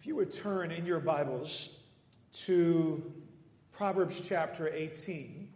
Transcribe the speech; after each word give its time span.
If 0.00 0.06
you 0.06 0.16
would 0.16 0.32
turn 0.32 0.70
in 0.70 0.86
your 0.86 0.98
Bibles 0.98 1.76
to 2.32 3.12
Proverbs 3.70 4.26
chapter 4.26 4.66
18, 4.72 5.46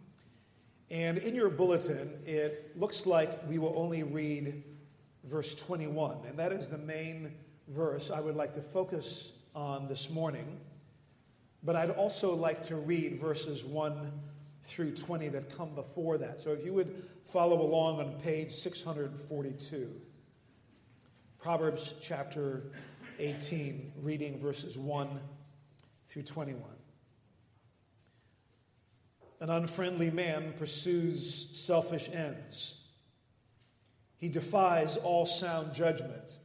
and 0.91 1.17
in 1.17 1.33
your 1.33 1.49
bulletin, 1.49 2.13
it 2.27 2.77
looks 2.77 3.07
like 3.07 3.39
we 3.49 3.57
will 3.57 3.73
only 3.75 4.03
read 4.03 4.61
verse 5.23 5.55
21, 5.55 6.17
and 6.27 6.37
that 6.37 6.51
is 6.51 6.69
the 6.69 6.77
main 6.77 7.33
verse 7.69 8.11
I 8.11 8.19
would 8.19 8.35
like 8.35 8.53
to 8.53 8.61
focus 8.61 9.33
on 9.55 9.87
this 9.87 10.11
morning. 10.11 10.59
But 11.63 11.75
I'd 11.75 11.89
also 11.89 12.35
like 12.35 12.61
to 12.67 12.75
read 12.75 13.19
verses 13.19 13.63
1 13.63 14.11
through 14.61 14.91
20 14.91 15.27
that 15.29 15.57
come 15.57 15.73
before 15.73 16.19
that. 16.19 16.39
So 16.39 16.51
if 16.51 16.63
you 16.63 16.71
would 16.73 17.03
follow 17.23 17.63
along 17.63 17.99
on 17.99 18.19
page 18.21 18.51
642, 18.51 19.89
Proverbs 21.39 21.95
chapter 21.99 22.61
18, 22.67 22.94
reading 23.17 24.39
verses 24.39 24.77
1 24.77 25.19
through 26.07 26.23
21. 26.23 26.61
An 29.41 29.49
unfriendly 29.49 30.09
man 30.09 30.53
pursues 30.57 31.49
selfish 31.57 32.09
ends. 32.13 32.87
He 34.17 34.29
defies 34.29 34.97
all 34.97 35.25
sound 35.25 35.73
judgment. 35.73 36.39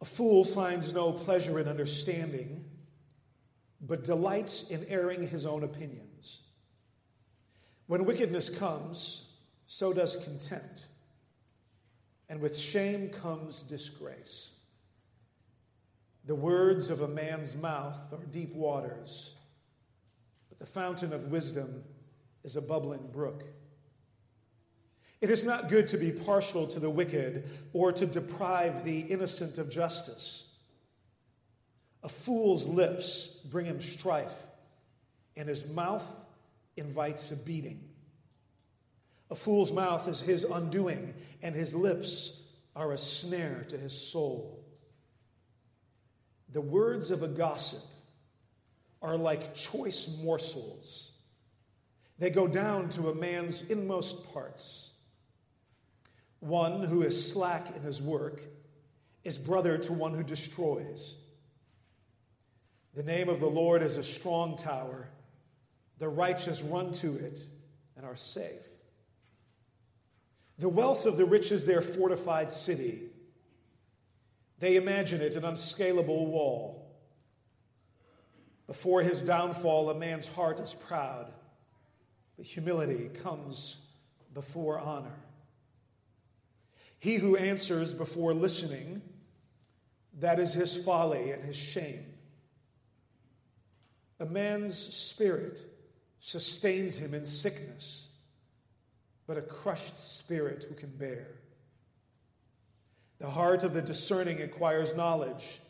A 0.00 0.04
fool 0.04 0.44
finds 0.44 0.92
no 0.92 1.12
pleasure 1.12 1.58
in 1.58 1.68
understanding, 1.68 2.64
but 3.80 4.04
delights 4.04 4.70
in 4.70 4.84
airing 4.88 5.26
his 5.26 5.44
own 5.44 5.64
opinions. 5.64 6.42
When 7.86 8.04
wickedness 8.04 8.48
comes, 8.48 9.32
so 9.66 9.92
does 9.92 10.16
contempt, 10.24 10.86
and 12.28 12.40
with 12.40 12.56
shame 12.56 13.10
comes 13.10 13.62
disgrace. 13.62 14.51
The 16.24 16.34
words 16.34 16.90
of 16.90 17.02
a 17.02 17.08
man's 17.08 17.56
mouth 17.56 18.12
are 18.12 18.24
deep 18.30 18.54
waters, 18.54 19.34
but 20.48 20.58
the 20.58 20.66
fountain 20.66 21.12
of 21.12 21.32
wisdom 21.32 21.82
is 22.44 22.56
a 22.56 22.62
bubbling 22.62 23.08
brook. 23.12 23.44
It 25.20 25.30
is 25.30 25.44
not 25.44 25.68
good 25.68 25.86
to 25.88 25.98
be 25.98 26.12
partial 26.12 26.66
to 26.68 26.80
the 26.80 26.90
wicked 26.90 27.48
or 27.72 27.92
to 27.92 28.06
deprive 28.06 28.84
the 28.84 29.00
innocent 29.00 29.58
of 29.58 29.70
justice. 29.70 30.48
A 32.02 32.08
fool's 32.08 32.66
lips 32.66 33.38
bring 33.44 33.66
him 33.66 33.80
strife, 33.80 34.46
and 35.36 35.48
his 35.48 35.68
mouth 35.68 36.04
invites 36.76 37.30
a 37.30 37.36
beating. 37.36 37.88
A 39.30 39.34
fool's 39.34 39.72
mouth 39.72 40.08
is 40.08 40.20
his 40.20 40.44
undoing, 40.44 41.14
and 41.42 41.54
his 41.54 41.74
lips 41.74 42.42
are 42.74 42.92
a 42.92 42.98
snare 42.98 43.64
to 43.68 43.78
his 43.78 43.92
soul. 43.92 44.61
The 46.52 46.60
words 46.60 47.10
of 47.10 47.22
a 47.22 47.28
gossip 47.28 47.82
are 49.00 49.16
like 49.16 49.54
choice 49.54 50.18
morsels. 50.22 51.12
They 52.18 52.30
go 52.30 52.46
down 52.46 52.88
to 52.90 53.08
a 53.08 53.14
man's 53.14 53.62
inmost 53.62 54.32
parts. 54.32 54.90
One 56.40 56.82
who 56.82 57.02
is 57.02 57.32
slack 57.32 57.74
in 57.74 57.82
his 57.82 58.02
work 58.02 58.42
is 59.24 59.38
brother 59.38 59.78
to 59.78 59.92
one 59.92 60.14
who 60.14 60.22
destroys. 60.22 61.16
The 62.94 63.02
name 63.02 63.28
of 63.28 63.40
the 63.40 63.46
Lord 63.46 63.82
is 63.82 63.96
a 63.96 64.04
strong 64.04 64.56
tower. 64.56 65.08
The 65.98 66.08
righteous 66.08 66.62
run 66.62 66.92
to 66.94 67.16
it 67.16 67.42
and 67.96 68.04
are 68.04 68.16
safe. 68.16 68.66
The 70.58 70.68
wealth 70.68 71.06
of 71.06 71.16
the 71.16 71.24
rich 71.24 71.50
is 71.50 71.64
their 71.64 71.80
fortified 71.80 72.52
city. 72.52 73.11
They 74.62 74.76
imagine 74.76 75.20
it 75.20 75.34
an 75.34 75.44
unscalable 75.44 76.24
wall. 76.24 76.88
Before 78.68 79.02
his 79.02 79.20
downfall, 79.20 79.90
a 79.90 79.94
man's 79.96 80.28
heart 80.28 80.60
is 80.60 80.72
proud, 80.72 81.32
but 82.36 82.46
humility 82.46 83.10
comes 83.24 83.80
before 84.32 84.78
honor. 84.78 85.18
He 87.00 87.16
who 87.16 87.36
answers 87.36 87.92
before 87.92 88.34
listening, 88.34 89.02
that 90.20 90.38
is 90.38 90.52
his 90.52 90.76
folly 90.84 91.32
and 91.32 91.42
his 91.42 91.56
shame. 91.56 92.06
A 94.20 94.26
man's 94.26 94.78
spirit 94.78 95.60
sustains 96.20 96.96
him 96.96 97.14
in 97.14 97.24
sickness, 97.24 98.10
but 99.26 99.36
a 99.36 99.42
crushed 99.42 99.98
spirit 99.98 100.66
who 100.68 100.76
can 100.76 100.90
bear. 100.90 101.41
The 103.22 103.30
heart 103.30 103.62
of 103.62 103.72
the 103.72 103.80
discerning 103.80 104.42
acquires 104.42 104.96
knowledge. 104.96 105.60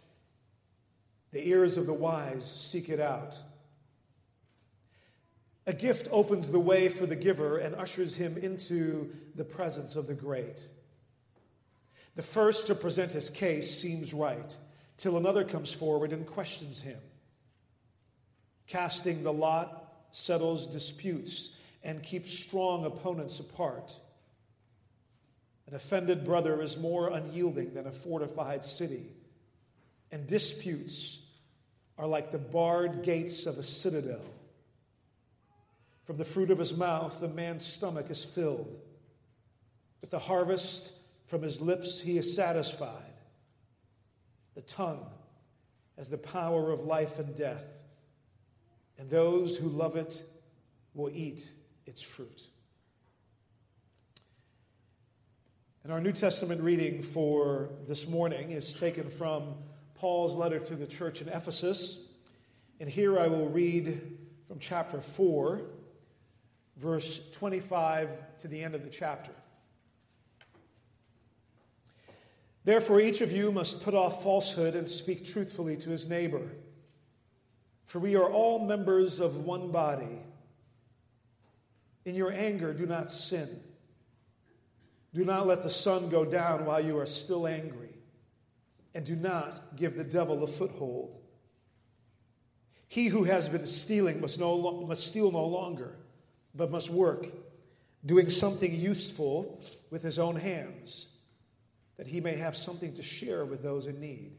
The 1.32 1.46
ears 1.46 1.76
of 1.76 1.84
the 1.84 1.92
wise 1.92 2.50
seek 2.50 2.88
it 2.88 2.98
out. 2.98 3.36
A 5.66 5.74
gift 5.74 6.08
opens 6.10 6.50
the 6.50 6.58
way 6.58 6.88
for 6.88 7.04
the 7.04 7.14
giver 7.14 7.58
and 7.58 7.74
ushers 7.74 8.16
him 8.16 8.38
into 8.38 9.14
the 9.34 9.44
presence 9.44 9.96
of 9.96 10.06
the 10.06 10.14
great. 10.14 10.66
The 12.14 12.22
first 12.22 12.68
to 12.68 12.74
present 12.74 13.12
his 13.12 13.28
case 13.28 13.78
seems 13.78 14.14
right, 14.14 14.56
till 14.96 15.18
another 15.18 15.44
comes 15.44 15.70
forward 15.70 16.14
and 16.14 16.26
questions 16.26 16.80
him. 16.80 17.00
Casting 18.66 19.22
the 19.22 19.32
lot 19.32 20.06
settles 20.10 20.66
disputes 20.66 21.50
and 21.82 22.02
keeps 22.02 22.32
strong 22.32 22.86
opponents 22.86 23.40
apart. 23.40 24.00
An 25.66 25.74
offended 25.74 26.24
brother 26.24 26.60
is 26.60 26.78
more 26.78 27.08
unyielding 27.08 27.72
than 27.74 27.86
a 27.86 27.92
fortified 27.92 28.64
city, 28.64 29.06
and 30.10 30.26
disputes 30.26 31.20
are 31.98 32.06
like 32.06 32.32
the 32.32 32.38
barred 32.38 33.02
gates 33.02 33.46
of 33.46 33.58
a 33.58 33.62
citadel. 33.62 34.24
From 36.04 36.16
the 36.16 36.24
fruit 36.24 36.50
of 36.50 36.58
his 36.58 36.76
mouth, 36.76 37.20
the 37.20 37.28
man's 37.28 37.64
stomach 37.64 38.10
is 38.10 38.24
filled. 38.24 38.76
With 40.00 40.10
the 40.10 40.18
harvest 40.18 40.92
from 41.26 41.42
his 41.42 41.60
lips, 41.60 42.00
he 42.00 42.18
is 42.18 42.34
satisfied. 42.34 43.14
The 44.54 44.62
tongue 44.62 45.06
has 45.96 46.08
the 46.08 46.18
power 46.18 46.72
of 46.72 46.80
life 46.80 47.18
and 47.18 47.34
death, 47.36 47.64
and 48.98 49.08
those 49.08 49.56
who 49.56 49.68
love 49.68 49.96
it 49.96 50.22
will 50.94 51.10
eat 51.10 51.50
its 51.86 52.02
fruit. 52.02 52.48
And 55.84 55.92
our 55.92 56.00
New 56.00 56.12
Testament 56.12 56.60
reading 56.60 57.02
for 57.02 57.70
this 57.88 58.06
morning 58.06 58.52
is 58.52 58.72
taken 58.72 59.10
from 59.10 59.54
Paul's 59.96 60.32
letter 60.32 60.60
to 60.60 60.76
the 60.76 60.86
church 60.86 61.20
in 61.20 61.28
Ephesus. 61.28 62.06
And 62.78 62.88
here 62.88 63.18
I 63.18 63.26
will 63.26 63.48
read 63.48 64.00
from 64.46 64.60
chapter 64.60 65.00
4, 65.00 65.62
verse 66.76 67.28
25 67.32 68.38
to 68.38 68.46
the 68.46 68.62
end 68.62 68.76
of 68.76 68.84
the 68.84 68.90
chapter. 68.90 69.32
Therefore, 72.62 73.00
each 73.00 73.20
of 73.20 73.32
you 73.32 73.50
must 73.50 73.82
put 73.82 73.94
off 73.94 74.22
falsehood 74.22 74.76
and 74.76 74.86
speak 74.86 75.26
truthfully 75.26 75.76
to 75.78 75.90
his 75.90 76.08
neighbor. 76.08 76.48
For 77.86 77.98
we 77.98 78.14
are 78.14 78.30
all 78.30 78.64
members 78.64 79.18
of 79.18 79.40
one 79.40 79.72
body. 79.72 80.20
In 82.04 82.14
your 82.14 82.30
anger, 82.30 82.72
do 82.72 82.86
not 82.86 83.10
sin. 83.10 83.48
Do 85.14 85.24
not 85.24 85.46
let 85.46 85.62
the 85.62 85.70
sun 85.70 86.08
go 86.08 86.24
down 86.24 86.64
while 86.64 86.80
you 86.80 86.98
are 86.98 87.06
still 87.06 87.46
angry, 87.46 87.90
and 88.94 89.04
do 89.04 89.14
not 89.14 89.76
give 89.76 89.96
the 89.96 90.04
devil 90.04 90.42
a 90.42 90.46
foothold. 90.46 91.18
He 92.88 93.06
who 93.08 93.24
has 93.24 93.48
been 93.48 93.66
stealing 93.66 94.20
must, 94.20 94.40
no, 94.40 94.84
must 94.86 95.06
steal 95.06 95.30
no 95.30 95.44
longer, 95.44 95.96
but 96.54 96.70
must 96.70 96.88
work, 96.88 97.26
doing 98.06 98.30
something 98.30 98.74
useful 98.74 99.62
with 99.90 100.02
his 100.02 100.18
own 100.18 100.36
hands, 100.36 101.08
that 101.98 102.06
he 102.06 102.20
may 102.20 102.36
have 102.36 102.56
something 102.56 102.94
to 102.94 103.02
share 103.02 103.44
with 103.44 103.62
those 103.62 103.86
in 103.86 104.00
need. 104.00 104.32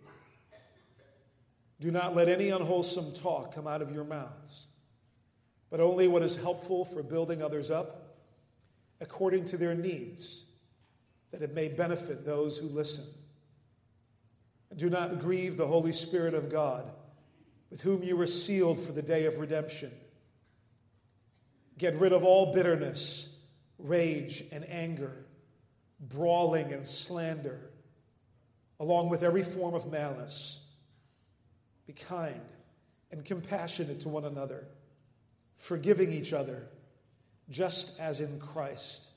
Do 1.79 1.91
not 1.91 2.15
let 2.15 2.29
any 2.29 2.49
unwholesome 2.49 3.13
talk 3.13 3.53
come 3.53 3.67
out 3.67 3.81
of 3.81 3.91
your 3.91 4.03
mouths, 4.03 4.65
but 5.69 5.79
only 5.79 6.07
what 6.07 6.23
is 6.23 6.35
helpful 6.35 6.83
for 6.83 7.03
building 7.03 7.43
others 7.43 7.69
up 7.69 8.17
according 9.01 9.45
to 9.45 9.57
their 9.57 9.75
needs 9.75 10.45
that 11.33 11.41
it 11.41 11.55
may 11.55 11.67
benefit 11.67 12.23
those 12.23 12.59
who 12.59 12.67
listen. 12.67 13.05
And 14.69 14.77
do 14.77 14.87
not 14.87 15.19
grieve 15.19 15.57
the 15.57 15.65
Holy 15.65 15.91
Spirit 15.91 16.35
of 16.35 16.51
God, 16.51 16.89
with 17.71 17.81
whom 17.81 18.03
you 18.03 18.15
were 18.15 18.27
sealed 18.27 18.79
for 18.79 18.91
the 18.91 19.01
day 19.01 19.25
of 19.25 19.39
redemption. 19.39 19.91
Get 21.79 21.95
rid 21.95 22.13
of 22.13 22.23
all 22.23 22.53
bitterness, 22.53 23.35
rage, 23.79 24.43
and 24.51 24.63
anger, 24.69 25.25
brawling 25.99 26.71
and 26.71 26.85
slander, 26.85 27.59
along 28.79 29.09
with 29.09 29.23
every 29.23 29.43
form 29.43 29.73
of 29.73 29.91
malice. 29.91 30.59
Be 31.87 31.93
kind 31.93 32.45
and 33.11 33.25
compassionate 33.25 34.01
to 34.01 34.09
one 34.09 34.25
another, 34.25 34.67
forgiving 35.57 36.11
each 36.11 36.31
other, 36.31 36.67
just 37.49 37.99
as 37.99 38.19
in 38.19 38.39
Christ 38.39 39.09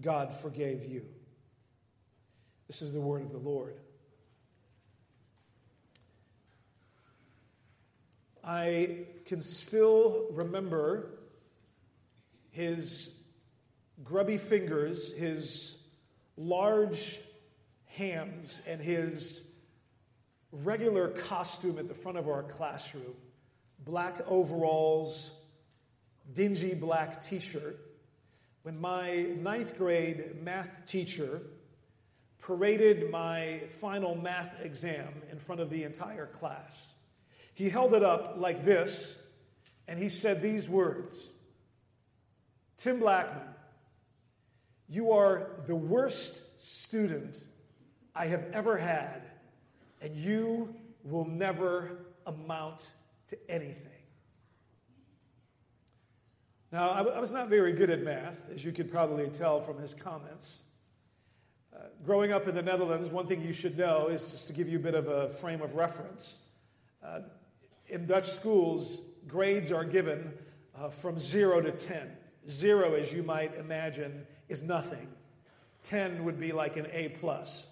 God 0.00 0.34
forgave 0.34 0.84
you. 0.86 1.04
This 2.66 2.82
is 2.82 2.92
the 2.92 3.00
word 3.00 3.22
of 3.22 3.32
the 3.32 3.38
Lord. 3.38 3.76
I 8.44 9.06
can 9.24 9.40
still 9.40 10.26
remember 10.30 11.10
his 12.50 13.22
grubby 14.04 14.38
fingers, 14.38 15.16
his 15.16 15.82
large 16.36 17.20
hands, 17.86 18.62
and 18.66 18.80
his 18.80 19.46
regular 20.52 21.08
costume 21.08 21.78
at 21.78 21.88
the 21.88 21.94
front 21.94 22.18
of 22.18 22.28
our 22.28 22.42
classroom 22.42 23.14
black 23.84 24.20
overalls, 24.26 25.40
dingy 26.32 26.74
black 26.74 27.20
t 27.20 27.38
shirt. 27.38 27.78
When 28.62 28.80
my 28.80 29.26
ninth 29.38 29.78
grade 29.78 30.42
math 30.42 30.86
teacher 30.86 31.42
paraded 32.46 33.10
my 33.10 33.60
final 33.80 34.14
math 34.14 34.64
exam 34.64 35.12
in 35.32 35.38
front 35.38 35.60
of 35.60 35.68
the 35.68 35.82
entire 35.82 36.26
class, 36.26 36.94
he 37.54 37.68
held 37.68 37.92
it 37.92 38.04
up 38.04 38.36
like 38.38 38.64
this 38.64 39.20
and 39.88 39.98
he 39.98 40.08
said 40.08 40.40
these 40.40 40.68
words 40.68 41.30
Tim 42.76 43.00
Blackman, 43.00 43.48
you 44.88 45.12
are 45.12 45.48
the 45.66 45.74
worst 45.74 46.62
student 46.62 47.44
I 48.14 48.26
have 48.26 48.44
ever 48.52 48.76
had, 48.76 49.22
and 50.02 50.14
you 50.14 50.74
will 51.02 51.24
never 51.24 52.06
amount 52.26 52.92
to 53.28 53.38
anything. 53.50 53.92
Now, 56.70 56.90
I 56.90 57.18
was 57.18 57.30
not 57.30 57.48
very 57.48 57.72
good 57.72 57.88
at 57.88 58.02
math, 58.02 58.50
as 58.54 58.64
you 58.64 58.72
could 58.72 58.90
probably 58.90 59.28
tell 59.28 59.60
from 59.60 59.78
his 59.78 59.94
comments. 59.94 60.64
Growing 62.04 62.32
up 62.32 62.46
in 62.46 62.54
the 62.54 62.62
Netherlands, 62.62 63.10
one 63.10 63.26
thing 63.26 63.42
you 63.42 63.52
should 63.52 63.76
know 63.76 64.06
is 64.06 64.30
just 64.30 64.46
to 64.46 64.52
give 64.52 64.68
you 64.68 64.78
a 64.78 64.80
bit 64.80 64.94
of 64.94 65.08
a 65.08 65.28
frame 65.28 65.60
of 65.60 65.74
reference. 65.74 66.40
Uh, 67.04 67.20
in 67.88 68.06
Dutch 68.06 68.30
schools, 68.30 69.00
grades 69.26 69.72
are 69.72 69.84
given 69.84 70.32
uh, 70.78 70.88
from 70.88 71.18
zero 71.18 71.60
to 71.60 71.72
10. 71.72 72.16
Zero, 72.48 72.94
as 72.94 73.12
you 73.12 73.22
might 73.22 73.54
imagine, 73.56 74.26
is 74.48 74.62
nothing. 74.62 75.08
10 75.84 76.24
would 76.24 76.38
be 76.38 76.52
like 76.52 76.76
an 76.76 76.86
A 76.92 77.08
plus. 77.08 77.68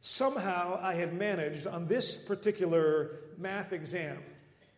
Somehow 0.00 0.78
I 0.82 0.94
had 0.94 1.14
managed 1.14 1.66
on 1.66 1.86
this 1.86 2.16
particular 2.16 3.20
math 3.38 3.72
exam 3.72 4.18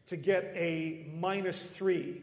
to 0.06 0.16
get 0.16 0.52
a 0.54 1.06
minus 1.14 1.66
three. 1.66 2.22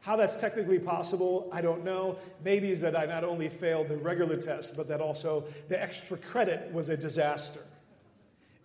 How 0.00 0.16
that's 0.16 0.36
technically 0.36 0.78
possible, 0.78 1.48
I 1.52 1.60
don't 1.60 1.84
know. 1.84 2.18
Maybe 2.42 2.70
is 2.70 2.80
that 2.80 2.96
I 2.96 3.04
not 3.04 3.22
only 3.22 3.48
failed 3.48 3.88
the 3.88 3.96
regular 3.96 4.36
test, 4.36 4.76
but 4.76 4.88
that 4.88 5.00
also 5.00 5.44
the 5.68 5.80
extra 5.80 6.16
credit 6.16 6.72
was 6.72 6.88
a 6.88 6.96
disaster. 6.96 7.60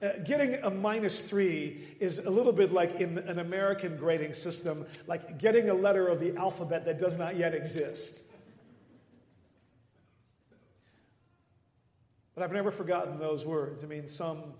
Uh, 0.01 0.09
getting 0.23 0.55
a 0.63 0.69
minus 0.69 1.21
three 1.21 1.83
is 1.99 2.19
a 2.19 2.29
little 2.29 2.53
bit 2.53 2.71
like 2.71 3.01
in 3.01 3.17
an 3.19 3.39
American 3.39 3.97
grading 3.97 4.33
system, 4.33 4.85
like 5.07 5.37
getting 5.39 5.69
a 5.69 5.73
letter 5.73 6.07
of 6.07 6.19
the 6.19 6.35
alphabet 6.37 6.85
that 6.85 6.99
does 6.99 7.17
not 7.17 7.35
yet 7.35 7.53
exist. 7.53 8.23
But 12.33 12.43
I've 12.43 12.51
never 12.51 12.71
forgotten 12.71 13.17
those 13.17 13.45
words. 13.45 13.83
I 13.83 13.87
mean, 13.87 14.07
some 14.07 14.53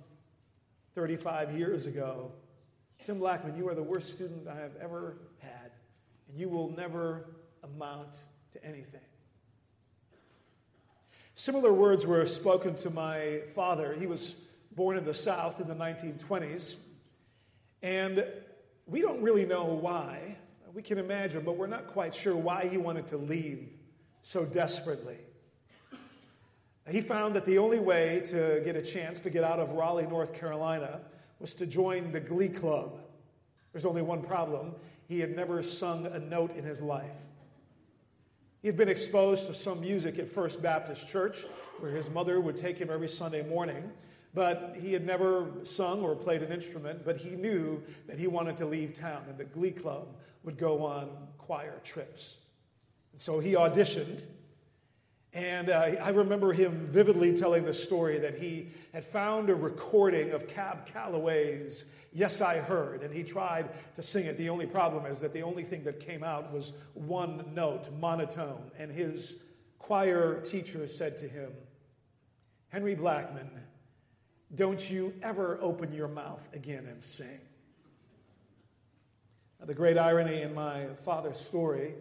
35 0.96 1.58
years 1.58 1.86
ago, 1.86 2.32
Tim 3.04 3.20
Blackman, 3.20 3.58
you 3.58 3.68
are 3.68 3.76
the 3.76 3.84
worst 3.84 4.14
student 4.14 4.48
I 4.48 4.56
have 4.56 4.76
ever 4.82 5.18
you 6.36 6.50
will 6.50 6.70
never 6.72 7.26
amount 7.64 8.18
to 8.52 8.64
anything. 8.64 9.02
Similar 11.36 11.74
words 11.74 12.06
were 12.06 12.26
spoken 12.26 12.76
to 12.76 12.90
my 12.90 13.42
father. 13.54 13.94
He 13.94 14.08
was 14.08 14.36
born 14.76 14.98
in 14.98 15.06
the 15.06 15.14
South 15.14 15.60
in 15.60 15.68
the 15.68 15.76
1920s, 15.76 16.76
and 17.82 18.26
we 18.86 19.02
don't 19.02 19.22
really 19.22 19.46
know 19.46 19.66
why. 19.66 20.38
We 20.74 20.82
can 20.82 20.98
imagine, 20.98 21.44
but 21.44 21.58
we're 21.58 21.68
not 21.68 21.88
quite 21.88 22.14
sure 22.14 22.36
why 22.36 22.68
he 22.68 22.78
wanted 22.78 23.08
to 23.08 23.18
leave 23.18 23.70
so 24.22 24.44
desperately. 24.46 25.18
He 26.90 27.02
found 27.02 27.36
that 27.36 27.46
the 27.46 27.58
only 27.58 27.80
way 27.80 28.22
to 28.28 28.62
get 28.64 28.76
a 28.76 28.82
chance 28.82 29.20
to 29.22 29.30
get 29.30 29.44
out 29.44 29.60
of 29.60 29.72
Raleigh, 29.72 30.06
North 30.06 30.34
Carolina, 30.34 31.00
was 31.40 31.56
to 31.56 31.66
join 31.66 32.12
the 32.12 32.20
Glee 32.20 32.50
Club. 32.50 33.00
There's 33.72 33.86
only 33.86 34.02
one 34.02 34.22
problem 34.22 34.76
he 35.08 35.20
had 35.20 35.36
never 35.36 35.62
sung 35.64 36.06
a 36.08 36.20
note 36.20 36.56
in 36.56 36.64
his 36.64 36.82
life. 36.82 37.22
He 38.62 38.68
had 38.68 38.78
been 38.78 38.90
exposed 38.90 39.46
to 39.48 39.54
some 39.54 39.82
music 39.82 40.18
at 40.18 40.28
First 40.28 40.62
Baptist 40.62 41.08
Church, 41.08 41.46
where 41.80 41.92
his 41.92 42.10
mother 42.10 42.42
would 42.42 42.58
take 42.58 42.78
him 42.78 42.90
every 42.90 43.08
Sunday 43.08 43.48
morning, 43.48 43.92
but 44.34 44.76
he 44.80 44.92
had 44.92 45.06
never 45.06 45.48
sung 45.64 46.02
or 46.02 46.16
played 46.16 46.42
an 46.42 46.52
instrument, 46.52 47.06
but 47.06 47.18
he 47.18 47.36
knew 47.36 47.82
that 48.08 48.18
he 48.18 48.28
wanted 48.28 48.58
to 48.58 48.66
leave 48.66 48.94
town, 48.94 49.24
and 49.30 49.38
the 49.38 49.46
Glee 49.46 49.72
Club 49.72 50.16
would 50.44 50.58
go 50.58 50.84
on 50.84 51.10
choir 51.38 51.80
trips. 51.84 52.40
And 53.12 53.22
so 53.22 53.40
he 53.40 53.54
auditioned 53.54 54.26
and 55.36 55.70
uh, 55.70 55.92
I 56.02 56.10
remember 56.10 56.54
him 56.54 56.88
vividly 56.88 57.36
telling 57.36 57.66
the 57.66 57.74
story 57.74 58.18
that 58.20 58.36
he 58.36 58.70
had 58.94 59.04
found 59.04 59.50
a 59.50 59.56
recording 59.56 60.32
of 60.32 60.48
Cab 60.48 60.86
Calloway's 60.86 61.84
Yes, 62.14 62.40
I 62.40 62.60
Heard, 62.60 63.02
and 63.02 63.14
he 63.14 63.22
tried 63.22 63.68
to 63.96 64.02
sing 64.02 64.28
it. 64.28 64.38
The 64.38 64.48
only 64.48 64.66
problem 64.66 65.06
is 65.06 65.20
that 65.20 65.34
the 65.34 65.42
only 65.42 65.66
thing 65.66 65.84
that 65.84 66.00
came 66.00 66.24
out 66.24 66.54
was 66.54 66.72
one 66.94 67.44
note, 67.54 67.92
monotone. 68.00 68.72
And 68.80 68.90
his 68.90 69.44
choir 69.78 70.40
teacher 70.40 70.88
said 70.88 71.18
to 71.18 71.28
him, 71.28 71.52
Henry 72.70 72.96
Blackman, 72.96 73.50
don't 74.56 74.90
you 74.90 75.14
ever 75.22 75.60
open 75.62 75.92
your 75.92 76.08
mouth 76.08 76.48
again 76.54 76.88
and 76.90 77.04
sing. 77.04 77.42
Now, 79.60 79.66
the 79.66 79.74
great 79.74 79.98
irony 79.98 80.44
in 80.44 80.56
my 80.56 80.86
father's 81.04 81.40
story 81.40 81.94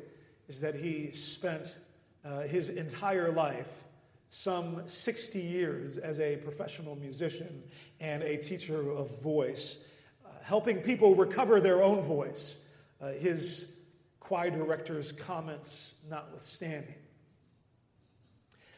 is 0.46 0.60
that 0.60 0.76
he 0.76 1.10
spent 1.10 1.76
uh, 2.24 2.40
his 2.42 2.68
entire 2.68 3.30
life, 3.30 3.84
some 4.30 4.82
60 4.86 5.38
years 5.38 5.98
as 5.98 6.18
a 6.20 6.36
professional 6.36 6.96
musician 6.96 7.62
and 8.00 8.22
a 8.22 8.36
teacher 8.36 8.90
of 8.90 9.22
voice, 9.22 9.86
uh, 10.24 10.28
helping 10.42 10.78
people 10.78 11.14
recover 11.14 11.60
their 11.60 11.82
own 11.82 12.00
voice, 12.00 12.64
uh, 13.00 13.08
his 13.08 13.78
choir 14.20 14.50
director's 14.50 15.12
comments 15.12 15.94
notwithstanding. 16.08 16.94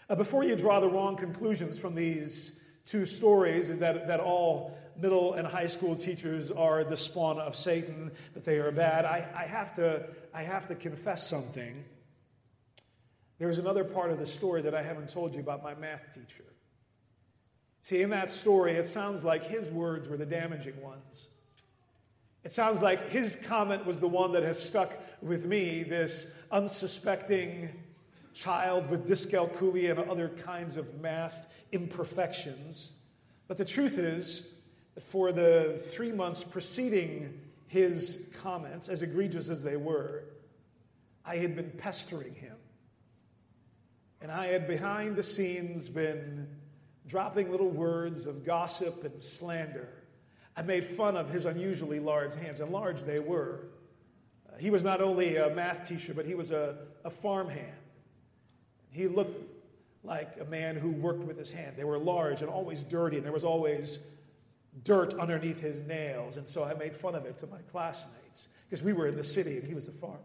Uh, 0.08 0.14
before 0.14 0.44
you 0.44 0.56
draw 0.56 0.80
the 0.80 0.88
wrong 0.88 1.16
conclusions 1.16 1.78
from 1.78 1.94
these 1.94 2.60
two 2.84 3.06
stories, 3.06 3.76
that, 3.78 4.06
that 4.06 4.20
all 4.20 4.76
middle 5.00 5.34
and 5.34 5.46
high 5.46 5.66
school 5.66 5.96
teachers 5.96 6.50
are 6.50 6.84
the 6.84 6.96
spawn 6.96 7.38
of 7.38 7.54
Satan, 7.56 8.10
that 8.34 8.44
they 8.44 8.58
are 8.58 8.70
bad, 8.70 9.04
I, 9.04 9.28
I, 9.36 9.44
have, 9.44 9.74
to, 9.76 10.06
I 10.32 10.42
have 10.42 10.68
to 10.68 10.74
confess 10.74 11.28
something. 11.28 11.84
There's 13.38 13.58
another 13.58 13.84
part 13.84 14.10
of 14.10 14.18
the 14.18 14.26
story 14.26 14.62
that 14.62 14.74
I 14.74 14.82
haven't 14.82 15.10
told 15.10 15.34
you 15.34 15.40
about 15.40 15.62
my 15.62 15.74
math 15.74 16.14
teacher. 16.14 16.44
See, 17.82 18.02
in 18.02 18.10
that 18.10 18.30
story, 18.30 18.72
it 18.72 18.86
sounds 18.86 19.22
like 19.22 19.44
his 19.44 19.70
words 19.70 20.08
were 20.08 20.16
the 20.16 20.26
damaging 20.26 20.80
ones. 20.80 21.28
It 22.44 22.52
sounds 22.52 22.80
like 22.80 23.10
his 23.10 23.36
comment 23.36 23.84
was 23.84 24.00
the 24.00 24.08
one 24.08 24.32
that 24.32 24.42
has 24.42 24.62
stuck 24.62 24.92
with 25.20 25.46
me 25.46 25.82
this 25.82 26.32
unsuspecting 26.50 27.68
child 28.34 28.88
with 28.90 29.08
dyscalculia 29.08 29.90
and 29.90 30.10
other 30.10 30.28
kinds 30.28 30.76
of 30.76 31.00
math 31.00 31.52
imperfections. 31.72 32.92
But 33.48 33.58
the 33.58 33.64
truth 33.64 33.98
is 33.98 34.54
that 34.94 35.02
for 35.02 35.32
the 35.32 35.82
three 35.92 36.12
months 36.12 36.42
preceding 36.42 37.40
his 37.66 38.30
comments, 38.42 38.88
as 38.88 39.02
egregious 39.02 39.48
as 39.48 39.62
they 39.62 39.76
were, 39.76 40.24
I 41.24 41.36
had 41.36 41.56
been 41.56 41.70
pestering 41.78 42.34
him 42.34 42.56
and 44.26 44.34
I 44.34 44.46
had 44.46 44.66
behind 44.66 45.14
the 45.14 45.22
scenes 45.22 45.88
been 45.88 46.48
dropping 47.06 47.48
little 47.48 47.70
words 47.70 48.26
of 48.26 48.44
gossip 48.44 49.04
and 49.04 49.20
slander. 49.20 49.88
I 50.56 50.62
made 50.62 50.84
fun 50.84 51.16
of 51.16 51.30
his 51.30 51.44
unusually 51.44 52.00
large 52.00 52.34
hands, 52.34 52.58
and 52.58 52.72
large 52.72 53.02
they 53.02 53.20
were. 53.20 53.68
Uh, 54.48 54.56
he 54.58 54.70
was 54.70 54.82
not 54.82 55.00
only 55.00 55.36
a 55.36 55.54
math 55.54 55.88
teacher, 55.88 56.12
but 56.12 56.26
he 56.26 56.34
was 56.34 56.50
a, 56.50 56.76
a 57.04 57.10
farmhand. 57.10 57.78
He 58.90 59.06
looked 59.06 59.48
like 60.02 60.38
a 60.40 60.44
man 60.44 60.74
who 60.74 60.90
worked 60.90 61.22
with 61.22 61.38
his 61.38 61.52
hand. 61.52 61.76
They 61.76 61.84
were 61.84 61.96
large 61.96 62.42
and 62.42 62.50
always 62.50 62.82
dirty, 62.82 63.18
and 63.18 63.24
there 63.24 63.32
was 63.32 63.44
always 63.44 64.00
dirt 64.82 65.14
underneath 65.14 65.60
his 65.60 65.82
nails. 65.82 66.36
And 66.36 66.48
so 66.48 66.64
I 66.64 66.74
made 66.74 66.96
fun 66.96 67.14
of 67.14 67.26
it 67.26 67.38
to 67.38 67.46
my 67.46 67.60
classmates 67.70 68.48
because 68.68 68.82
we 68.82 68.92
were 68.92 69.06
in 69.06 69.14
the 69.14 69.22
city 69.22 69.58
and 69.58 69.64
he 69.64 69.74
was 69.74 69.86
a 69.86 69.92
farmer. 69.92 70.18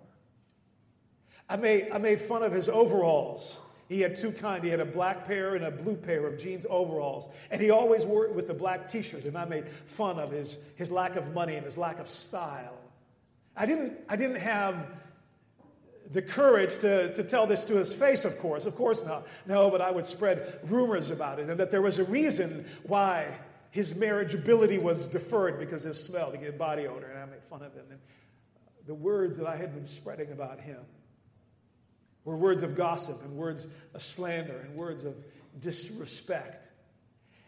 I 1.48 1.55
made, 1.58 1.91
I 1.91 2.00
made 2.00 2.20
fun 2.20 2.41
of 2.41 2.51
his 2.51 2.67
overalls 2.67 3.62
he 3.91 4.00
had 4.00 4.15
two 4.15 4.31
kind. 4.31 4.63
He 4.63 4.69
had 4.69 4.79
a 4.79 4.86
black 4.86 5.25
pair 5.27 5.53
and 5.55 5.65
a 5.65 5.71
blue 5.71 5.98
pair 5.98 6.25
of 6.25 6.39
jeans 6.39 6.65
overalls. 6.69 7.27
And 7.50 7.60
he 7.60 7.71
always 7.71 8.05
wore 8.05 8.24
it 8.24 8.33
with 8.33 8.50
a 8.50 8.53
black 8.53 8.88
t-shirt. 8.88 9.25
And 9.25 9.38
I 9.38 9.43
made 9.43 9.67
fun 9.86 10.17
of 10.17 10.31
his, 10.31 10.60
his 10.77 10.93
lack 10.93 11.17
of 11.17 11.33
money 11.33 11.55
and 11.55 11.65
his 11.65 11.77
lack 11.77 12.00
of 12.00 12.10
style. 12.10 12.77
I 13.53 13.65
didn't, 13.65 13.98
I 14.07 14.15
didn't 14.15 14.38
have 14.38 14.88
the 16.10 16.21
courage 16.21 16.77
to, 16.79 17.13
to 17.15 17.24
tell 17.24 17.45
this 17.48 17.65
to 17.65 17.75
his 17.75 17.93
face, 17.93 18.24
of 18.24 18.39
course. 18.39 18.65
Of 18.65 18.77
course 18.77 19.03
not. 19.05 19.27
No, 19.45 19.69
but 19.69 19.81
I 19.81 19.91
would 19.91 20.05
spread 20.05 20.62
rumors 20.63 21.12
about 21.12 21.39
it 21.39 21.50
and 21.50 21.60
that 21.60 21.69
there 21.69 21.81
was 21.81 22.00
a 22.00 22.05
reason 22.05 22.65
why 22.83 23.27
his 23.71 23.95
marriageability 23.95 24.81
was 24.81 25.10
deferred 25.10 25.60
because 25.60 25.83
his 25.83 26.01
smell, 26.01 26.31
he 26.31 26.38
get 26.38 26.57
body 26.57 26.88
odor, 26.88 27.07
and 27.07 27.19
I 27.19 27.25
made 27.25 27.43
fun 27.43 27.62
of 27.62 27.74
him. 27.74 27.86
And 27.89 28.00
the 28.88 28.95
words 28.95 29.38
that 29.38 29.48
I 29.48 29.57
had 29.57 29.74
been 29.75 29.86
spreading 29.86 30.31
about 30.31 30.62
him 30.62 30.79
were 32.25 32.36
words 32.36 32.63
of 32.63 32.75
gossip 32.75 33.24
and 33.24 33.36
words 33.36 33.68
of 33.94 34.04
slander 34.04 34.58
and 34.58 34.75
words 34.75 35.06
of 35.06 35.16
disrespect. 35.60 36.70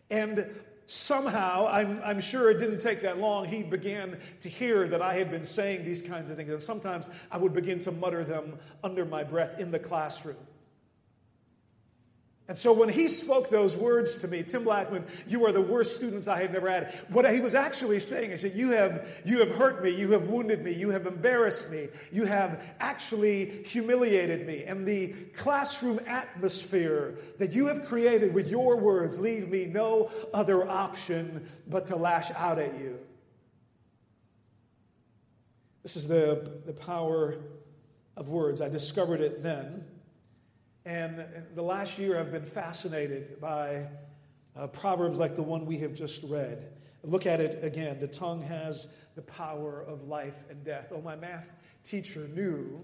And 0.09 0.47
somehow, 0.85 1.67
I'm, 1.69 2.01
I'm, 2.03 2.21
sure 2.21 2.49
it 2.49 2.59
didn't 2.59 2.79
take 2.79 3.01
that 3.03 3.19
long, 3.19 3.45
he 3.45 3.63
began 3.63 4.17
to 4.41 4.49
hear 4.49 4.87
that 4.87 5.01
I 5.01 5.15
had 5.15 5.31
been 5.31 5.45
saying 5.45 5.85
these 5.85 6.01
kinds 6.01 6.29
of 6.29 6.37
things. 6.37 6.49
And 6.49 6.61
sometimes 6.61 7.09
I 7.31 7.37
would 7.37 7.53
begin 7.53 7.79
to 7.81 7.91
mutter 7.91 8.23
them 8.23 8.59
under 8.83 9.05
my 9.05 9.23
breath 9.23 9.59
in 9.59 9.71
the 9.71 9.79
classroom. 9.79 10.37
And 12.49 12.57
so 12.57 12.73
when 12.73 12.89
he 12.89 13.07
spoke 13.07 13.49
those 13.49 13.77
words 13.77 14.17
to 14.17 14.27
me, 14.27 14.43
Tim 14.43 14.65
Blackman, 14.65 15.05
you 15.25 15.45
are 15.45 15.53
the 15.53 15.61
worst 15.61 15.95
students 15.95 16.27
I 16.27 16.41
had 16.41 16.53
ever 16.53 16.69
had. 16.69 16.93
What 17.07 17.31
he 17.31 17.39
was 17.39 17.55
actually 17.55 18.01
saying 18.01 18.31
is 18.31 18.41
that 18.41 18.53
you 18.53 18.71
have, 18.71 19.07
you 19.23 19.39
have 19.39 19.51
hurt 19.51 19.81
me, 19.81 19.91
you 19.91 20.11
have 20.11 20.27
wounded 20.27 20.61
me, 20.61 20.73
you 20.73 20.89
have 20.89 21.07
embarrassed 21.07 21.71
me, 21.71 21.87
you 22.11 22.25
have 22.25 22.61
actually 22.81 23.63
humiliated 23.63 24.45
me. 24.45 24.65
And 24.65 24.85
the 24.85 25.13
classroom 25.33 26.01
atmosphere 26.05 27.15
that 27.39 27.53
you 27.53 27.65
have 27.67 27.85
created 27.85 28.33
with 28.33 28.49
your 28.49 28.75
words 28.75 29.21
leave 29.21 29.49
me 29.49 29.65
no 29.65 30.11
other 30.33 30.69
option 30.69 31.49
but 31.69 31.85
to 31.85 31.95
lash 31.95 32.29
out 32.31 32.59
at 32.59 32.77
you. 32.77 32.99
This 35.81 35.95
is 35.95 36.09
the, 36.09 36.59
the 36.65 36.73
power 36.73 37.37
of 38.17 38.27
words. 38.27 38.59
I 38.59 38.67
discovered 38.67 39.21
it 39.21 39.41
then. 39.41 39.85
And 40.85 41.25
the 41.55 41.61
last 41.61 41.97
year, 41.97 42.19
I've 42.19 42.31
been 42.31 42.45
fascinated 42.45 43.39
by 43.39 43.87
uh, 44.55 44.67
proverbs 44.67 45.17
like 45.17 45.35
the 45.35 45.43
one 45.43 45.65
we 45.65 45.77
have 45.79 45.93
just 45.93 46.23
read. 46.23 46.71
Look 47.03 47.25
at 47.25 47.39
it 47.39 47.63
again. 47.63 47.99
The 47.99 48.07
tongue 48.07 48.41
has 48.41 48.87
the 49.15 49.21
power 49.21 49.81
of 49.81 50.07
life 50.07 50.43
and 50.49 50.63
death. 50.63 50.91
Oh, 50.91 51.01
my 51.01 51.15
math 51.15 51.49
teacher 51.83 52.27
knew 52.33 52.83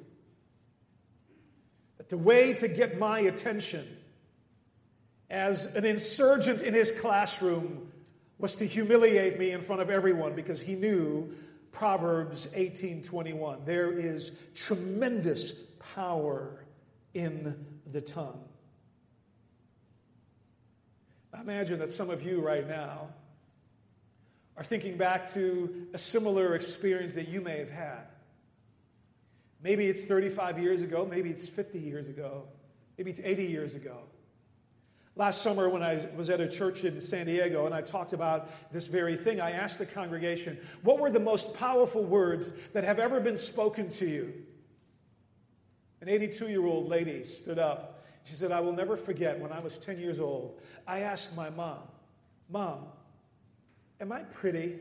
that 1.97 2.09
the 2.09 2.17
way 2.17 2.53
to 2.53 2.67
get 2.67 2.97
my 2.97 3.21
attention 3.21 3.85
as 5.29 5.75
an 5.75 5.85
insurgent 5.85 6.61
in 6.61 6.73
his 6.73 6.91
classroom 6.91 7.91
was 8.39 8.55
to 8.55 8.65
humiliate 8.65 9.37
me 9.37 9.51
in 9.51 9.61
front 9.61 9.81
of 9.81 9.89
everyone 9.89 10.33
because 10.33 10.61
he 10.61 10.75
knew 10.75 11.33
Proverbs 11.71 12.47
18:21. 12.55 13.65
There 13.65 13.91
is 13.91 14.31
tremendous 14.55 15.53
power 15.93 16.65
in 17.13 17.65
the 17.91 18.01
tongue. 18.01 18.43
I 21.33 21.41
imagine 21.41 21.79
that 21.79 21.91
some 21.91 22.09
of 22.09 22.23
you 22.23 22.41
right 22.41 22.67
now 22.67 23.09
are 24.57 24.63
thinking 24.63 24.97
back 24.97 25.31
to 25.33 25.87
a 25.93 25.97
similar 25.97 26.55
experience 26.55 27.13
that 27.13 27.29
you 27.29 27.41
may 27.41 27.57
have 27.57 27.69
had. 27.69 28.01
Maybe 29.61 29.85
it's 29.85 30.05
35 30.05 30.59
years 30.59 30.81
ago, 30.81 31.07
maybe 31.09 31.29
it's 31.29 31.47
50 31.47 31.79
years 31.79 32.07
ago, 32.09 32.43
maybe 32.97 33.11
it's 33.11 33.21
80 33.23 33.45
years 33.45 33.75
ago. 33.75 33.97
Last 35.15 35.41
summer, 35.41 35.67
when 35.67 35.83
I 35.83 36.07
was 36.15 36.29
at 36.29 36.39
a 36.39 36.47
church 36.47 36.85
in 36.85 37.01
San 37.01 37.25
Diego 37.25 37.65
and 37.65 37.75
I 37.75 37.81
talked 37.81 38.13
about 38.13 38.49
this 38.71 38.87
very 38.87 39.17
thing, 39.17 39.41
I 39.41 39.51
asked 39.51 39.77
the 39.77 39.85
congregation, 39.85 40.57
What 40.81 40.99
were 40.99 41.09
the 41.09 41.19
most 41.19 41.53
powerful 41.55 42.05
words 42.05 42.53
that 42.73 42.85
have 42.85 42.99
ever 42.99 43.19
been 43.19 43.35
spoken 43.35 43.89
to 43.89 44.07
you? 44.07 44.33
An 46.01 46.09
82 46.09 46.47
year 46.47 46.65
old 46.65 46.87
lady 46.87 47.23
stood 47.23 47.59
up. 47.59 48.03
She 48.23 48.33
said, 48.33 48.51
I 48.51 48.59
will 48.59 48.73
never 48.73 48.95
forget 48.95 49.39
when 49.39 49.51
I 49.51 49.59
was 49.59 49.77
10 49.77 49.97
years 49.97 50.19
old. 50.19 50.59
I 50.87 51.01
asked 51.01 51.35
my 51.35 51.49
mom, 51.49 51.79
Mom, 52.49 52.85
am 53.99 54.11
I 54.11 54.21
pretty? 54.21 54.77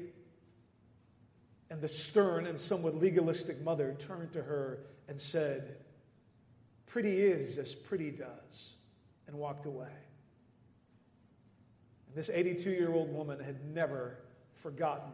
And 1.70 1.80
the 1.80 1.88
stern 1.88 2.46
and 2.46 2.58
somewhat 2.58 2.94
legalistic 2.94 3.60
mother 3.62 3.94
turned 3.98 4.32
to 4.32 4.42
her 4.42 4.80
and 5.08 5.20
said, 5.20 5.76
Pretty 6.86 7.20
is 7.20 7.58
as 7.58 7.74
pretty 7.74 8.10
does, 8.10 8.74
and 9.26 9.36
walked 9.36 9.66
away. 9.66 9.86
And 12.06 12.16
this 12.16 12.30
82 12.30 12.70
year 12.70 12.90
old 12.90 13.12
woman 13.12 13.38
had 13.38 13.62
never 13.74 14.18
forgotten 14.54 15.10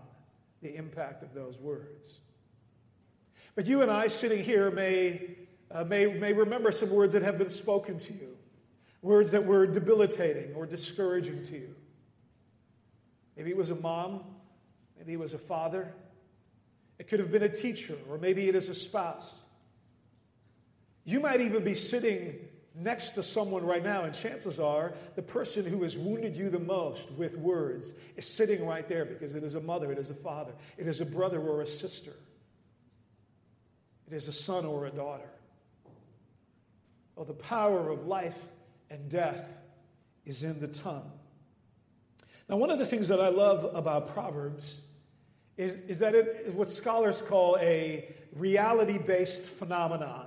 the 0.62 0.76
impact 0.76 1.22
of 1.22 1.34
those 1.34 1.58
words. 1.58 2.20
But 3.56 3.66
you 3.66 3.82
and 3.82 3.90
I 3.90 4.06
sitting 4.06 4.42
here 4.42 4.70
may 4.70 5.36
uh, 5.74 5.84
may, 5.84 6.06
may 6.06 6.32
remember 6.32 6.70
some 6.70 6.90
words 6.90 7.12
that 7.12 7.22
have 7.22 7.36
been 7.36 7.48
spoken 7.48 7.98
to 7.98 8.12
you, 8.12 8.36
words 9.02 9.32
that 9.32 9.44
were 9.44 9.66
debilitating 9.66 10.54
or 10.54 10.64
discouraging 10.64 11.42
to 11.42 11.58
you. 11.58 11.74
Maybe 13.36 13.50
it 13.50 13.56
was 13.56 13.70
a 13.70 13.74
mom, 13.74 14.22
maybe 14.96 15.12
it 15.12 15.18
was 15.18 15.34
a 15.34 15.38
father, 15.38 15.92
it 16.98 17.08
could 17.08 17.18
have 17.18 17.32
been 17.32 17.42
a 17.42 17.48
teacher, 17.48 17.96
or 18.08 18.18
maybe 18.18 18.48
it 18.48 18.54
is 18.54 18.68
a 18.68 18.74
spouse. 18.74 19.34
You 21.04 21.18
might 21.18 21.40
even 21.40 21.64
be 21.64 21.74
sitting 21.74 22.36
next 22.76 23.12
to 23.12 23.22
someone 23.22 23.66
right 23.66 23.82
now, 23.82 24.04
and 24.04 24.14
chances 24.14 24.60
are 24.60 24.94
the 25.16 25.22
person 25.22 25.64
who 25.64 25.82
has 25.82 25.98
wounded 25.98 26.36
you 26.36 26.50
the 26.50 26.60
most 26.60 27.10
with 27.12 27.36
words 27.36 27.94
is 28.16 28.26
sitting 28.26 28.64
right 28.64 28.88
there 28.88 29.04
because 29.04 29.34
it 29.34 29.42
is 29.42 29.56
a 29.56 29.60
mother, 29.60 29.90
it 29.90 29.98
is 29.98 30.10
a 30.10 30.14
father, 30.14 30.52
it 30.78 30.86
is 30.86 31.00
a 31.00 31.06
brother 31.06 31.40
or 31.40 31.62
a 31.62 31.66
sister, 31.66 32.12
it 34.06 34.12
is 34.12 34.28
a 34.28 34.32
son 34.32 34.64
or 34.64 34.86
a 34.86 34.90
daughter. 34.90 35.28
Oh, 37.16 37.24
the 37.24 37.32
power 37.32 37.90
of 37.90 38.06
life 38.06 38.44
and 38.90 39.08
death 39.08 39.48
is 40.26 40.42
in 40.42 40.60
the 40.60 40.68
tongue. 40.68 41.10
Now, 42.48 42.56
one 42.56 42.70
of 42.70 42.78
the 42.78 42.86
things 42.86 43.08
that 43.08 43.20
I 43.20 43.28
love 43.28 43.70
about 43.74 44.12
Proverbs 44.12 44.80
is, 45.56 45.76
is 45.88 45.98
that 46.00 46.14
it 46.14 46.44
is 46.46 46.52
what 46.52 46.68
scholars 46.68 47.22
call 47.22 47.56
a 47.58 48.12
reality 48.34 48.98
based 48.98 49.44
phenomenon. 49.44 50.26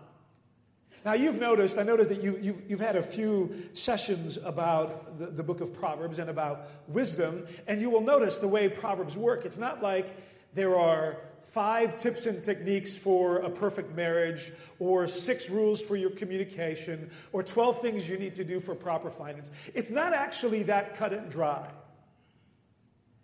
Now, 1.05 1.13
you've 1.13 1.39
noticed, 1.39 1.77
I 1.77 1.83
noticed 1.83 2.09
that 2.09 2.23
you, 2.23 2.37
you, 2.37 2.61
you've 2.67 2.79
had 2.79 2.95
a 2.95 3.03
few 3.03 3.69
sessions 3.73 4.37
about 4.37 5.19
the, 5.19 5.27
the 5.27 5.43
book 5.43 5.61
of 5.61 5.73
Proverbs 5.73 6.19
and 6.19 6.29
about 6.29 6.69
wisdom, 6.87 7.45
and 7.67 7.79
you 7.79 7.89
will 7.89 8.01
notice 8.01 8.39
the 8.39 8.47
way 8.47 8.67
Proverbs 8.67 9.15
work. 9.15 9.45
It's 9.45 9.57
not 9.57 9.83
like 9.83 10.07
there 10.53 10.75
are 10.75 11.17
five 11.43 11.97
tips 11.97 12.25
and 12.25 12.43
techniques 12.43 12.95
for 12.95 13.37
a 13.37 13.49
perfect 13.49 13.95
marriage, 13.95 14.51
or 14.79 15.07
six 15.07 15.49
rules 15.49 15.81
for 15.81 15.95
your 15.95 16.09
communication, 16.11 17.09
or 17.31 17.43
12 17.43 17.81
things 17.81 18.09
you 18.09 18.17
need 18.17 18.33
to 18.35 18.43
do 18.43 18.59
for 18.59 18.75
proper 18.75 19.09
finance. 19.09 19.51
It's 19.73 19.89
not 19.89 20.13
actually 20.13 20.63
that 20.63 20.95
cut 20.95 21.13
and 21.13 21.29
dry. 21.29 21.67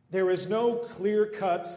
There 0.09 0.29
is 0.29 0.47
no 0.47 0.75
clear 0.75 1.25
cut 1.25 1.67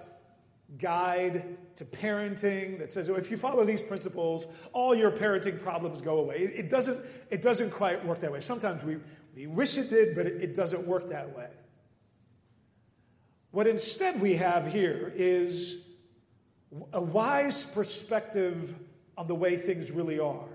guide 0.79 1.57
to 1.77 1.85
parenting 1.85 2.79
that 2.79 2.93
says, 2.93 3.09
oh, 3.09 3.15
if 3.15 3.31
you 3.31 3.37
follow 3.37 3.65
these 3.65 3.83
principles, 3.83 4.47
all 4.73 4.95
your 4.95 5.11
parenting 5.11 5.63
problems 5.63 6.01
go 6.01 6.19
away. 6.19 6.37
It, 6.37 6.71
doesn't, 6.71 6.99
it 7.31 7.43
doesn't 7.43 7.71
quite 7.71 8.05
work 8.05 8.21
that 8.21 8.33
way. 8.33 8.41
Sometimes 8.41 8.83
we, 8.83 8.99
we 9.35 9.47
wish 9.47 9.79
it 9.79 9.91
did, 9.91 10.15
but 10.15 10.27
it, 10.27 10.43
it 10.43 10.55
doesn't 10.55 10.87
work 10.87 11.09
that 11.11 11.37
way. 11.37 11.49
What 13.53 13.67
instead 13.67 14.21
we 14.21 14.37
have 14.37 14.71
here 14.71 15.13
is 15.15 15.86
a 16.93 17.01
wise 17.01 17.65
perspective 17.65 18.75
on 19.17 19.27
the 19.29 19.35
way 19.35 19.57
things 19.57 19.91
really 19.91 20.19
are. 20.19 20.49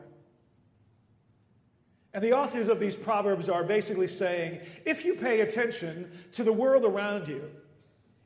And 2.13 2.23
the 2.23 2.33
authors 2.33 2.67
of 2.67 2.79
these 2.79 2.95
proverbs 2.95 3.47
are 3.47 3.63
basically 3.63 4.07
saying 4.07 4.59
if 4.85 5.05
you 5.05 5.15
pay 5.15 5.41
attention 5.41 6.11
to 6.33 6.43
the 6.43 6.51
world 6.51 6.83
around 6.83 7.27
you, 7.27 7.49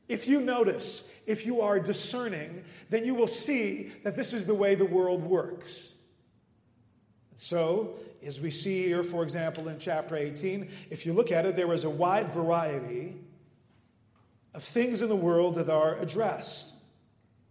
if 0.08 0.26
you 0.26 0.40
notice, 0.40 1.08
if 1.26 1.46
you 1.46 1.60
are 1.60 1.78
discerning, 1.78 2.64
then 2.90 3.04
you 3.04 3.14
will 3.14 3.26
see 3.26 3.92
that 4.04 4.16
this 4.16 4.32
is 4.32 4.46
the 4.46 4.54
way 4.54 4.74
the 4.74 4.84
world 4.84 5.22
works. 5.22 5.92
So, 7.34 7.96
as 8.24 8.40
we 8.40 8.50
see 8.50 8.84
here, 8.84 9.02
for 9.02 9.22
example, 9.22 9.68
in 9.68 9.78
chapter 9.78 10.16
18, 10.16 10.70
if 10.90 11.04
you 11.04 11.12
look 11.12 11.30
at 11.30 11.44
it, 11.44 11.54
there 11.54 11.72
is 11.72 11.84
a 11.84 11.90
wide 11.90 12.32
variety 12.32 13.14
of 14.54 14.64
things 14.64 15.02
in 15.02 15.08
the 15.08 15.16
world 15.16 15.56
that 15.56 15.68
are 15.68 15.96
addressed. 15.98 16.75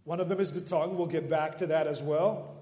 One 0.06 0.20
of 0.20 0.28
them 0.28 0.38
is 0.38 0.52
the 0.52 0.60
tongue. 0.60 0.96
We'll 0.96 1.08
get 1.08 1.28
back 1.28 1.58
to 1.58 1.66
that 1.66 1.88
as 1.88 2.00
well. 2.00 2.56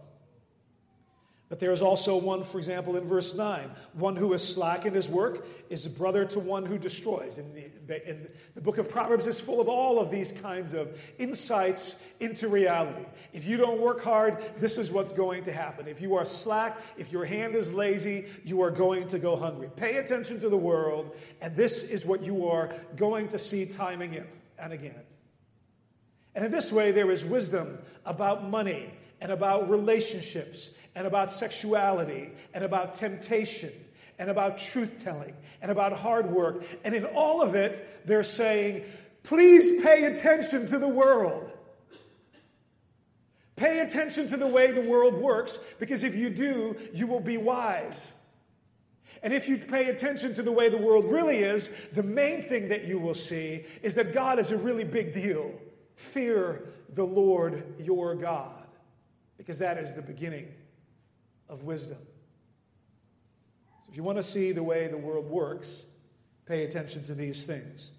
But 1.51 1.61
there 1.61 1.73
is 1.73 1.83
also 1.83 2.17
one, 2.17 2.43
for 2.43 2.57
example, 2.57 2.97
in 2.97 3.05
verse 3.05 3.35
9 3.35 3.71
one 3.93 4.17
who 4.17 4.33
is 4.33 4.43
slack 4.43 4.87
in 4.87 4.95
his 4.95 5.11
work 5.11 5.47
is 5.69 5.87
brother 5.87 6.25
to 6.25 6.41
one 6.41 6.65
who 6.65 6.79
destroys. 6.79 7.37
And 7.37 7.55
the, 7.87 8.09
and 8.09 8.31
the 8.55 8.63
book 8.63 8.79
of 8.79 8.89
Proverbs 8.89 9.27
is 9.27 9.41
full 9.41 9.61
of 9.61 9.69
all 9.69 10.01
of 10.01 10.11
these 10.11 10.33
kinds 10.33 10.73
of 10.73 10.99
insights 11.19 12.03
into 12.19 12.49
reality. 12.49 13.05
If 13.35 13.45
you 13.45 13.59
don't 13.59 13.79
work 13.79 14.03
hard, 14.03 14.43
this 14.59 14.79
is 14.79 14.91
what's 14.91 15.13
going 15.13 15.45
to 15.45 15.53
happen. 15.53 15.87
If 15.87 16.01
you 16.01 16.15
are 16.15 16.25
slack, 16.25 16.79
if 16.97 17.13
your 17.13 17.27
hand 17.27 17.55
is 17.55 17.75
lazy, 17.75 18.25
you 18.43 18.63
are 18.63 18.71
going 18.71 19.07
to 19.09 19.19
go 19.19 19.37
hungry. 19.37 19.69
Pay 19.77 19.99
attention 19.99 20.41
to 20.41 20.49
the 20.49 20.57
world, 20.57 21.15
and 21.43 21.55
this 21.55 21.85
is 21.85 22.07
what 22.07 22.23
you 22.23 22.49
are 22.49 22.73
going 22.97 23.29
to 23.29 23.39
see 23.39 23.67
timing 23.67 24.15
in 24.15 24.27
and 24.59 24.73
again. 24.73 25.03
And 26.35 26.45
in 26.45 26.51
this 26.51 26.73
way, 26.73 26.91
there 26.91 27.11
is 27.11 27.25
wisdom 27.25 27.79
about 28.05 28.49
money 28.49 28.93
and 29.21 29.31
about 29.31 29.71
relationships 29.71 30.73
and 30.95 31.07
about 31.07 31.31
sexuality 31.31 32.33
and 32.53 32.65
about 32.65 32.95
temptation 32.95 33.73
and 34.19 34.31
about 34.31 34.59
truth 34.59 35.01
telling 35.03 35.35
and 35.63 35.71
about 35.71 35.93
hard 35.93 36.31
work. 36.31 36.65
And 36.85 36.95
in 36.95 37.05
all 37.05 37.43
of 37.43 37.55
it, 37.55 37.87
they're 38.05 38.23
saying, 38.23 38.85
Please 39.23 39.83
pay 39.83 40.05
attention 40.05 40.67
to 40.67 40.79
the 40.79 40.89
world. 40.89 41.51
Pay 43.57 43.79
attention 43.79 44.27
to 44.29 44.37
the 44.37 44.47
way 44.47 44.73
the 44.73 44.83
world 44.83 45.15
works 45.15 45.59
because 45.79 46.05
if 46.05 46.15
you 46.15 46.29
do, 46.29 46.77
you 46.93 47.07
will 47.07 47.21
be 47.21 47.37
wise. 47.39 48.13
And 49.23 49.33
if 49.33 49.49
you 49.49 49.57
pay 49.57 49.89
attention 49.89 50.35
to 50.35 50.43
the 50.43 50.53
way 50.53 50.69
the 50.69 50.77
world 50.77 51.07
really 51.07 51.39
is, 51.39 51.71
the 51.95 52.03
main 52.03 52.43
thing 52.43 52.69
that 52.69 52.85
you 52.85 52.99
will 52.99 53.15
see 53.15 53.65
is 53.83 53.95
that 53.95 54.13
God 54.13 54.39
is 54.39 54.51
a 54.51 54.59
really 54.59 54.85
big 54.85 55.13
deal. 55.13 55.55
Fear 55.97 56.69
the 56.95 57.05
Lord 57.05 57.63
your 57.79 58.15
God, 58.15 58.67
because 59.37 59.59
that 59.59 59.79
is 59.79 59.95
the 59.95 60.03
beginning 60.03 60.49
of 61.49 61.65
wisdom. 61.65 61.99
So 63.85 63.91
if 63.91 63.97
you 63.97 64.03
want 64.03 64.19
to 64.19 64.23
see 64.23 64.53
the 64.53 64.63
way 64.63 64.89
the 64.89 64.97
world 64.97 65.29
works, 65.29 65.85
pay 66.47 66.65
attention 66.65 67.05
to 67.05 67.15
these 67.15 67.45
things. 67.45 67.93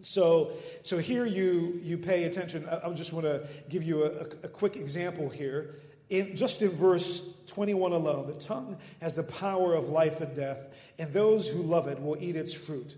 So, 0.00 0.52
so 0.82 0.98
here 0.98 1.26
you, 1.26 1.80
you 1.82 1.98
pay 1.98 2.24
attention. 2.24 2.66
I, 2.68 2.86
I 2.86 2.92
just 2.92 3.12
want 3.12 3.26
to 3.26 3.46
give 3.68 3.82
you 3.82 4.04
a, 4.04 4.08
a 4.44 4.48
quick 4.48 4.76
example 4.76 5.28
here. 5.28 5.76
In, 6.08 6.36
just 6.36 6.62
in 6.62 6.70
verse 6.70 7.34
21 7.48 7.92
alone, 7.92 8.28
the 8.28 8.34
tongue 8.34 8.78
has 9.00 9.16
the 9.16 9.24
power 9.24 9.74
of 9.74 9.88
life 9.88 10.20
and 10.20 10.34
death, 10.34 10.58
and 10.98 11.12
those 11.12 11.48
who 11.48 11.62
love 11.62 11.88
it 11.88 12.00
will 12.00 12.16
eat 12.20 12.36
its 12.36 12.52
fruit. 12.52 12.96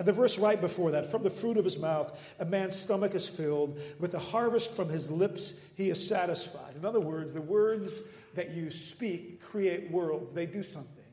And 0.00 0.08
the 0.08 0.14
verse 0.14 0.38
right 0.38 0.58
before 0.58 0.90
that, 0.92 1.10
from 1.10 1.22
the 1.22 1.28
fruit 1.28 1.58
of 1.58 1.64
his 1.66 1.78
mouth, 1.78 2.18
a 2.38 2.46
man's 2.46 2.74
stomach 2.74 3.14
is 3.14 3.28
filled. 3.28 3.78
With 3.98 4.12
the 4.12 4.18
harvest 4.18 4.74
from 4.74 4.88
his 4.88 5.10
lips, 5.10 5.60
he 5.76 5.90
is 5.90 6.08
satisfied. 6.08 6.74
In 6.74 6.86
other 6.86 7.00
words, 7.00 7.34
the 7.34 7.42
words 7.42 8.02
that 8.34 8.52
you 8.52 8.70
speak 8.70 9.42
create 9.42 9.90
worlds, 9.90 10.32
they 10.32 10.46
do 10.46 10.62
something. 10.62 11.04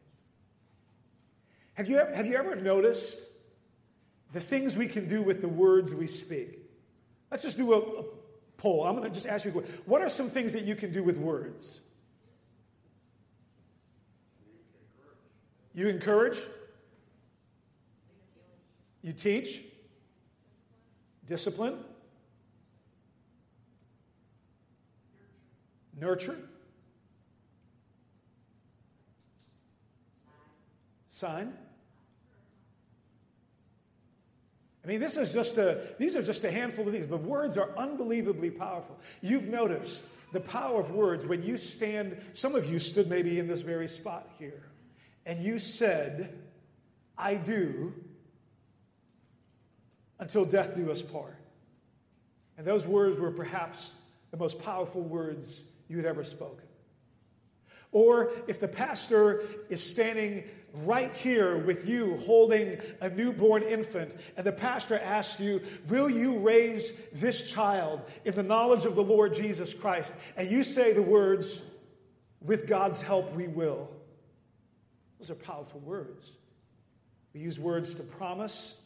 Have 1.74 1.90
you, 1.90 1.98
have 1.98 2.26
you 2.26 2.38
ever 2.38 2.56
noticed 2.56 3.28
the 4.32 4.40
things 4.40 4.78
we 4.78 4.88
can 4.88 5.06
do 5.06 5.22
with 5.22 5.42
the 5.42 5.48
words 5.48 5.94
we 5.94 6.08
speak. 6.08 6.60
Let's 7.30 7.44
just 7.44 7.58
do 7.58 7.74
a, 7.74 7.80
a 7.80 8.04
poll. 8.58 8.86
I'm 8.86 8.96
going 8.96 9.08
to 9.08 9.14
just 9.14 9.28
ask 9.28 9.46
you 9.46 9.52
what 9.86 10.02
are 10.02 10.10
some 10.10 10.30
things 10.30 10.54
that 10.54 10.64
you 10.64 10.76
can 10.76 10.92
do 10.92 11.04
with 11.04 11.18
words? 11.18 11.82
You 15.74 15.90
encourage? 15.90 16.40
You 19.08 19.14
teach? 19.14 19.64
Discipline? 21.26 21.78
Nurture? 25.98 26.38
Sign? 31.08 31.54
I 34.84 34.88
mean, 34.90 35.00
this 35.00 35.16
is 35.16 35.32
just 35.32 35.58
a, 35.58 35.80
these 35.98 36.18
are 36.18 36.22
just 36.22 36.44
a 36.44 36.52
handful 36.52 36.86
of 36.86 36.94
things, 36.94 37.08
but 37.08 37.22
words 37.22 37.58
are 37.58 37.70
unbelievably 37.78 38.52
powerful. 38.52 39.00
You've 39.22 39.48
noticed 39.48 40.06
the 40.34 40.42
power 40.42 40.82
of 40.82 40.92
words 40.92 41.26
when 41.26 41.44
you 41.44 41.56
stand, 41.56 42.22
some 42.34 42.56
of 42.56 42.70
you 42.70 42.78
stood 42.78 43.10
maybe 43.10 43.40
in 43.40 43.48
this 43.48 43.62
very 43.62 43.88
spot 43.88 44.30
here, 44.38 44.64
and 45.26 45.42
you 45.42 45.60
said, 45.60 46.38
I 47.18 47.36
do, 47.36 47.94
until 50.20 50.46
death 50.46 50.76
do 50.76 50.92
us 50.92 51.02
part. 51.02 51.36
And 52.58 52.66
those 52.66 52.86
words 52.86 53.18
were 53.18 53.32
perhaps 53.32 53.96
the 54.32 54.38
most 54.38 54.62
powerful 54.64 55.02
words 55.02 55.64
you 55.88 55.98
had 55.98 56.06
ever 56.06 56.24
spoken. 56.24 56.66
Or 57.92 58.32
if 58.48 58.60
the 58.60 58.68
pastor 58.68 59.44
is 59.70 59.82
standing 59.82 60.44
right 60.74 61.14
here 61.14 61.58
with 61.58 61.88
you 61.88 62.18
holding 62.18 62.80
a 63.02 63.10
newborn 63.10 63.64
infant, 63.64 64.16
and 64.36 64.46
the 64.46 64.52
pastor 64.52 65.00
asks 65.00 65.40
you, 65.40 65.62
Will 65.88 66.10
you 66.10 66.40
raise 66.40 66.94
this 67.12 67.52
child 67.52 68.02
in 68.26 68.36
the 68.36 68.44
knowledge 68.44 68.86
of 68.86 68.96
the 68.96 69.04
Lord 69.04 69.34
Jesus 69.34 69.74
Christ? 69.74 70.14
And 70.36 70.50
you 70.50 70.64
say 70.64 70.94
the 70.94 71.02
words, 71.02 71.64
With 72.42 72.68
God's 72.68 73.02
help, 73.02 73.34
we 73.34 73.48
will. 73.48 73.90
Those 75.20 75.32
are 75.32 75.36
powerful 75.36 75.80
words. 75.80 76.34
We 77.34 77.40
use 77.40 77.60
words 77.60 77.96
to 77.96 78.04
promise, 78.04 78.82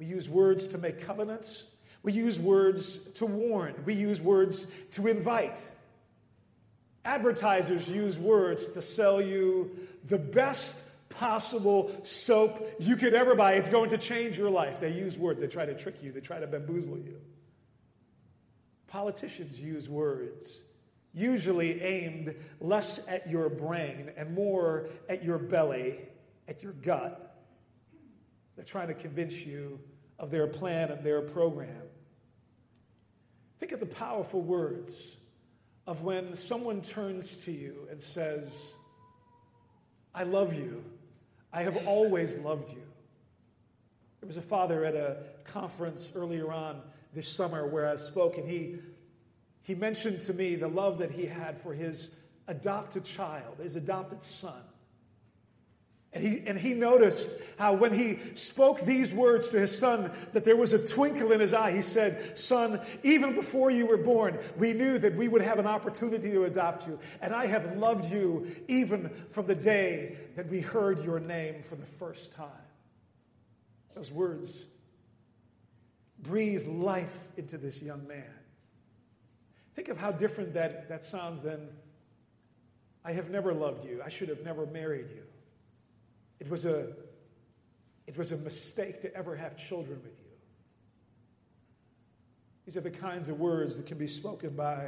we 0.00 0.06
use 0.06 0.28
words 0.28 0.66
to 0.68 0.78
make 0.78 1.02
covenants, 1.02 1.66
we 2.02 2.12
use 2.12 2.40
words 2.40 2.96
to 3.12 3.26
warn, 3.26 3.74
we 3.84 3.92
use 3.92 4.18
words 4.20 4.66
to 4.92 5.06
invite. 5.06 5.70
Advertisers 7.04 7.88
use 7.88 8.18
words 8.18 8.68
to 8.70 8.80
sell 8.80 9.20
you 9.20 9.70
the 10.08 10.18
best 10.18 10.82
possible 11.10 11.90
soap 12.02 12.76
you 12.78 12.96
could 12.96 13.12
ever 13.12 13.34
buy. 13.34 13.52
It's 13.52 13.68
going 13.68 13.90
to 13.90 13.98
change 13.98 14.38
your 14.38 14.48
life. 14.48 14.80
They 14.80 14.92
use 14.92 15.18
words, 15.18 15.38
they 15.38 15.48
try 15.48 15.66
to 15.66 15.74
trick 15.74 16.02
you, 16.02 16.12
they 16.12 16.20
try 16.20 16.40
to 16.40 16.46
bamboozle 16.46 16.98
you. 16.98 17.20
Politicians 18.86 19.62
use 19.62 19.88
words, 19.88 20.62
usually 21.12 21.82
aimed 21.82 22.34
less 22.60 23.06
at 23.06 23.28
your 23.28 23.50
brain 23.50 24.10
and 24.16 24.34
more 24.34 24.88
at 25.10 25.22
your 25.22 25.38
belly, 25.38 25.98
at 26.48 26.62
your 26.62 26.72
gut. 26.72 27.26
They're 28.56 28.64
trying 28.64 28.88
to 28.88 28.94
convince 28.94 29.44
you 29.44 29.78
of 30.20 30.30
their 30.30 30.46
plan 30.46 30.90
and 30.90 31.02
their 31.02 31.22
program. 31.22 31.82
Think 33.58 33.72
of 33.72 33.80
the 33.80 33.86
powerful 33.86 34.42
words 34.42 35.16
of 35.86 36.02
when 36.02 36.36
someone 36.36 36.82
turns 36.82 37.38
to 37.38 37.50
you 37.50 37.88
and 37.90 38.00
says, 38.00 38.74
I 40.14 40.24
love 40.24 40.54
you. 40.54 40.84
I 41.52 41.62
have 41.62 41.88
always 41.88 42.36
loved 42.38 42.68
you. 42.68 42.82
There 44.20 44.26
was 44.26 44.36
a 44.36 44.42
father 44.42 44.84
at 44.84 44.94
a 44.94 45.16
conference 45.44 46.12
earlier 46.14 46.52
on 46.52 46.82
this 47.14 47.28
summer 47.28 47.66
where 47.66 47.88
I 47.88 47.96
spoke, 47.96 48.36
and 48.36 48.48
he, 48.48 48.76
he 49.62 49.74
mentioned 49.74 50.20
to 50.22 50.34
me 50.34 50.54
the 50.54 50.68
love 50.68 50.98
that 50.98 51.10
he 51.10 51.24
had 51.24 51.58
for 51.58 51.72
his 51.72 52.14
adopted 52.46 53.04
child, 53.04 53.56
his 53.58 53.76
adopted 53.76 54.22
son. 54.22 54.62
And 56.12 56.24
he, 56.24 56.42
and 56.44 56.58
he 56.58 56.74
noticed 56.74 57.30
how 57.56 57.74
when 57.74 57.92
he 57.92 58.18
spoke 58.34 58.80
these 58.80 59.14
words 59.14 59.50
to 59.50 59.60
his 59.60 59.76
son, 59.76 60.10
that 60.32 60.44
there 60.44 60.56
was 60.56 60.72
a 60.72 60.84
twinkle 60.84 61.30
in 61.30 61.38
his 61.38 61.54
eye. 61.54 61.70
He 61.70 61.82
said, 61.82 62.36
Son, 62.36 62.80
even 63.04 63.34
before 63.36 63.70
you 63.70 63.86
were 63.86 63.96
born, 63.96 64.36
we 64.56 64.72
knew 64.72 64.98
that 64.98 65.14
we 65.14 65.28
would 65.28 65.42
have 65.42 65.60
an 65.60 65.68
opportunity 65.68 66.32
to 66.32 66.44
adopt 66.44 66.88
you. 66.88 66.98
And 67.22 67.32
I 67.32 67.46
have 67.46 67.76
loved 67.76 68.10
you 68.10 68.48
even 68.66 69.08
from 69.30 69.46
the 69.46 69.54
day 69.54 70.16
that 70.34 70.48
we 70.48 70.60
heard 70.60 71.04
your 71.04 71.20
name 71.20 71.62
for 71.62 71.76
the 71.76 71.86
first 71.86 72.32
time. 72.32 72.48
Those 73.94 74.10
words 74.10 74.66
breathe 76.18 76.66
life 76.66 77.28
into 77.36 77.56
this 77.56 77.80
young 77.80 78.06
man. 78.08 78.24
Think 79.74 79.88
of 79.88 79.96
how 79.96 80.10
different 80.10 80.54
that, 80.54 80.88
that 80.88 81.04
sounds 81.04 81.42
than, 81.42 81.68
I 83.04 83.12
have 83.12 83.30
never 83.30 83.54
loved 83.54 83.84
you. 83.84 84.02
I 84.04 84.08
should 84.08 84.28
have 84.28 84.44
never 84.44 84.66
married 84.66 85.06
you. 85.10 85.22
It 86.40 86.48
was 86.48 86.64
a, 86.64 86.88
it 88.06 88.16
was 88.16 88.32
a 88.32 88.36
mistake 88.38 89.00
to 89.02 89.14
ever 89.14 89.36
have 89.36 89.56
children 89.56 90.00
with 90.02 90.18
you. 90.18 90.30
These 92.66 92.76
are 92.76 92.80
the 92.80 92.90
kinds 92.90 93.28
of 93.28 93.38
words 93.38 93.76
that 93.76 93.86
can 93.86 93.98
be 93.98 94.06
spoken 94.06 94.50
by 94.50 94.84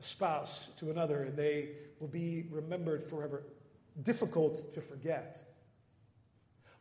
a 0.00 0.02
spouse 0.02 0.68
to 0.76 0.90
another, 0.90 1.22
and 1.22 1.36
they 1.36 1.70
will 1.98 2.08
be 2.08 2.46
remembered 2.50 3.02
forever. 3.02 3.42
Difficult 4.02 4.72
to 4.74 4.80
forget. 4.80 5.42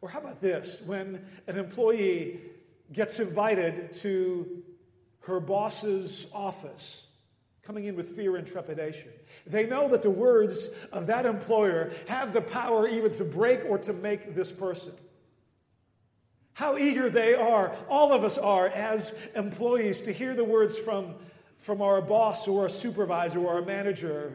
Or 0.02 0.10
how 0.10 0.20
about 0.20 0.42
this? 0.42 0.82
When 0.86 1.26
an 1.48 1.58
employee 1.58 2.40
gets 2.94 3.20
invited 3.20 3.94
to 3.94 4.64
her 5.22 5.40
boss's 5.40 6.28
office, 6.34 7.09
coming 7.70 7.86
in 7.86 7.96
with 7.96 8.16
fear 8.16 8.36
and 8.36 8.48
trepidation. 8.48 9.10
They 9.46 9.68
know 9.68 9.88
that 9.90 10.02
the 10.02 10.10
words 10.10 10.70
of 10.92 11.06
that 11.06 11.28
employer 11.28 11.92
have 12.08 12.34
the 12.34 12.42
power 12.42 12.88
even 12.88 13.14
to 13.14 13.24
break 13.24 13.64
or 13.70 13.78
to 13.78 13.94
make 13.94 14.34
this 14.34 14.52
person. 14.52 14.92
How 16.54 16.80
eager 16.80 17.12
they 17.12 17.36
are, 17.36 17.76
all 17.88 18.12
of 18.12 18.24
us 18.24 18.40
are 18.40 18.70
as 18.70 19.14
employees, 19.36 20.02
to 20.02 20.12
hear 20.12 20.34
the 20.34 20.44
words 20.44 20.80
from, 20.80 21.14
from 21.60 21.80
our 21.84 22.02
boss 22.02 22.48
or 22.48 22.64
our 22.64 22.70
supervisor 22.70 23.38
or 23.38 23.54
our 23.54 23.62
manager. 23.62 24.34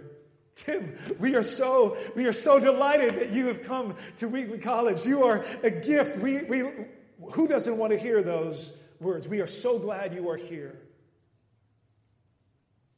Tim, 0.55 0.97
we 1.19 1.35
are 1.35 1.43
so 1.43 1.97
we 2.15 2.27
are 2.27 2.33
so 2.33 2.61
delighted 2.61 3.17
that 3.17 3.31
you 3.31 3.49
have 3.49 3.65
come 3.65 3.97
to 4.19 4.29
Wheaton 4.29 4.61
College. 4.61 5.05
You 5.05 5.25
are 5.25 5.45
a 5.65 5.73
gift. 5.73 6.21
We, 6.21 6.45
we, 6.45 6.71
who 7.33 7.49
doesn't 7.49 7.77
want 7.77 7.91
to 7.91 7.99
hear 7.99 8.23
those 8.23 8.79
words? 9.01 9.27
We 9.27 9.41
are 9.41 9.49
so 9.49 9.77
glad 9.77 10.15
you 10.15 10.31
are 10.31 10.37
here. 10.37 10.84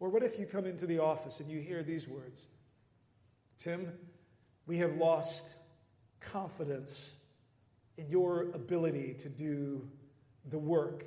Or 0.01 0.09
what 0.09 0.23
if 0.23 0.39
you 0.39 0.47
come 0.47 0.67
into 0.67 0.87
the 0.87 0.99
office 0.99 1.41
and 1.41 1.51
you 1.51 1.61
hear 1.61 1.83
these 1.83 2.07
words 2.07 2.47
Tim, 3.59 3.93
we 4.67 4.79
have 4.79 4.97
lost 4.97 5.55
confidence 6.21 7.15
in 7.97 8.09
your 8.09 8.43
ability 8.55 9.15
to 9.15 9.29
do 9.29 9.89
the 10.51 10.59
work 10.59 11.05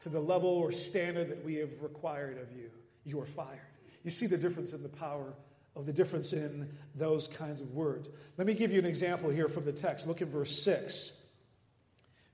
to 0.00 0.08
the 0.08 0.20
level 0.20 0.50
or 0.50 0.72
standard 0.72 1.28
that 1.30 1.44
we 1.44 1.54
have 1.56 1.70
required 1.80 2.38
of 2.38 2.50
you. 2.56 2.70
You 3.04 3.20
are 3.20 3.26
fired. 3.26 3.60
You 4.02 4.10
see 4.10 4.26
the 4.26 4.36
difference 4.36 4.72
in 4.72 4.82
the 4.82 4.88
power 4.88 5.32
of 5.76 5.86
the 5.86 5.92
difference 5.92 6.32
in 6.32 6.68
those 6.96 7.28
kinds 7.28 7.60
of 7.60 7.72
words. 7.72 8.08
Let 8.36 8.46
me 8.46 8.54
give 8.54 8.72
you 8.72 8.80
an 8.80 8.84
example 8.84 9.30
here 9.30 9.48
from 9.48 9.64
the 9.64 9.72
text. 9.72 10.06
Look 10.06 10.20
at 10.20 10.28
verse 10.28 10.60
6. 10.62 11.12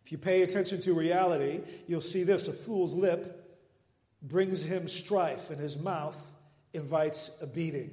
If 0.05 0.12
you 0.12 0.18
pay 0.18 0.42
attention 0.42 0.81
to 0.81 0.94
reality, 0.94 1.61
you'll 1.87 2.01
see 2.01 2.22
this 2.22 2.48
a 2.48 2.53
fool's 2.53 2.94
lip 2.94 3.38
brings 4.22 4.62
him 4.62 4.88
strife, 4.88 5.50
and 5.50 5.61
his 5.61 5.76
mouth 5.76 6.18
invites 6.72 7.40
a 7.40 7.46
beating. 7.46 7.90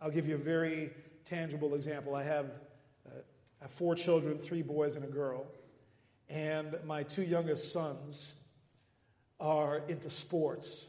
I'll 0.00 0.10
give 0.10 0.28
you 0.28 0.34
a 0.34 0.38
very 0.38 0.90
tangible 1.24 1.74
example. 1.74 2.14
I 2.14 2.22
have, 2.22 2.46
uh, 3.06 3.66
four 3.68 3.94
children, 3.94 4.38
three 4.38 4.62
boys 4.62 4.96
and 4.96 5.04
a 5.04 5.08
girl, 5.08 5.46
and 6.28 6.76
my 6.84 7.02
two 7.02 7.22
youngest 7.22 7.72
sons 7.72 8.34
are 9.40 9.82
into 9.88 10.10
sports, 10.10 10.86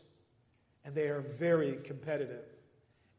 and 0.84 0.94
they 0.94 1.08
are 1.08 1.22
very 1.22 1.78
competitive. 1.84 2.46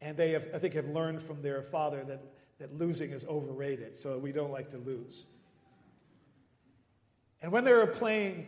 And 0.00 0.16
they 0.16 0.30
have, 0.32 0.46
I 0.54 0.58
think, 0.58 0.74
have 0.74 0.88
learned 0.88 1.20
from 1.20 1.42
their 1.42 1.62
father 1.62 2.04
that, 2.04 2.22
that 2.58 2.74
losing 2.78 3.10
is 3.10 3.24
overrated, 3.24 3.96
so 3.96 4.18
we 4.18 4.30
don't 4.30 4.52
like 4.52 4.70
to 4.70 4.78
lose. 4.78 5.26
And 7.42 7.50
when 7.50 7.64
they're 7.64 7.86
playing 7.86 8.46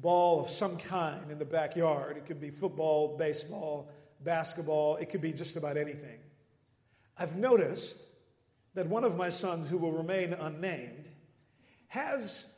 ball 0.00 0.40
of 0.40 0.50
some 0.50 0.78
kind 0.78 1.30
in 1.30 1.38
the 1.38 1.44
backyard, 1.44 2.16
it 2.16 2.26
could 2.26 2.40
be 2.40 2.50
football, 2.50 3.16
baseball, 3.16 3.90
basketball, 4.24 4.96
it 4.96 5.10
could 5.10 5.20
be 5.20 5.32
just 5.32 5.56
about 5.56 5.76
anything. 5.76 6.18
I've 7.16 7.36
noticed 7.36 7.98
that 8.74 8.86
one 8.86 9.04
of 9.04 9.16
my 9.16 9.28
sons, 9.28 9.68
who 9.68 9.78
will 9.78 9.92
remain 9.92 10.34
unnamed, 10.34 11.08
has, 11.88 12.54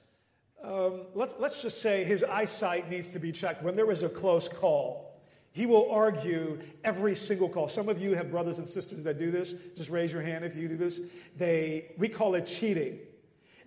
um, 0.62 1.02
let's, 1.14 1.34
let's 1.38 1.62
just 1.62 1.80
say, 1.80 2.04
his 2.04 2.24
eyesight 2.24 2.90
needs 2.90 3.12
to 3.12 3.18
be 3.18 3.32
checked. 3.32 3.62
When 3.62 3.76
there 3.76 3.90
is 3.90 4.02
a 4.02 4.08
close 4.08 4.48
call, 4.48 5.20
he 5.52 5.66
will 5.66 5.90
argue 5.90 6.58
every 6.84 7.14
single 7.14 7.48
call. 7.48 7.68
Some 7.68 7.88
of 7.88 8.00
you 8.00 8.14
have 8.14 8.30
brothers 8.30 8.58
and 8.58 8.66
sisters 8.66 9.02
that 9.04 9.18
do 9.18 9.30
this. 9.30 9.54
Just 9.76 9.90
raise 9.90 10.12
your 10.12 10.22
hand 10.22 10.44
if 10.44 10.54
you 10.54 10.68
do 10.68 10.76
this. 10.76 11.00
They, 11.36 11.92
we 11.96 12.08
call 12.08 12.34
it 12.34 12.42
cheating. 12.42 12.98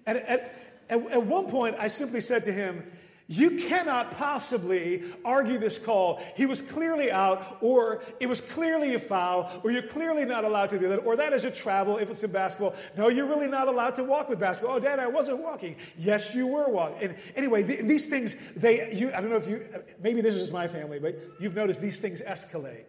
And 0.05 0.19
at, 0.19 0.55
at, 0.89 1.11
at 1.11 1.25
one 1.25 1.47
point, 1.47 1.75
I 1.79 1.87
simply 1.87 2.21
said 2.21 2.43
to 2.45 2.53
him, 2.53 2.83
you 3.27 3.51
cannot 3.67 4.11
possibly 4.11 5.03
argue 5.23 5.57
this 5.57 5.77
call. 5.79 6.21
He 6.35 6.45
was 6.45 6.61
clearly 6.61 7.11
out, 7.11 7.57
or 7.61 8.03
it 8.19 8.27
was 8.27 8.41
clearly 8.41 8.95
a 8.95 8.99
foul, 8.99 9.49
or 9.63 9.71
you're 9.71 9.81
clearly 9.81 10.25
not 10.25 10.43
allowed 10.43 10.69
to 10.71 10.79
do 10.79 10.89
that, 10.89 10.97
or 10.99 11.15
that 11.15 11.31
is 11.31 11.45
a 11.45 11.51
travel 11.51 11.97
if 11.97 12.09
it's 12.09 12.23
in 12.23 12.31
basketball. 12.31 12.75
No, 12.97 13.07
you're 13.07 13.25
really 13.25 13.47
not 13.47 13.67
allowed 13.67 13.95
to 13.95 14.03
walk 14.03 14.27
with 14.27 14.39
basketball. 14.39 14.75
Oh, 14.75 14.79
Dad, 14.79 14.99
I 14.99 15.07
wasn't 15.07 15.39
walking. 15.39 15.77
Yes, 15.97 16.35
you 16.35 16.47
were 16.47 16.67
walking. 16.67 17.09
And 17.09 17.17
anyway, 17.35 17.63
these 17.63 18.09
things, 18.09 18.35
they, 18.55 18.93
you, 18.93 19.11
I 19.13 19.21
don't 19.21 19.29
know 19.29 19.37
if 19.37 19.47
you, 19.47 19.65
maybe 20.01 20.21
this 20.21 20.35
is 20.35 20.51
my 20.51 20.67
family, 20.67 20.99
but 20.99 21.17
you've 21.39 21.55
noticed 21.55 21.81
these 21.81 21.99
things 21.99 22.21
escalate. 22.21 22.85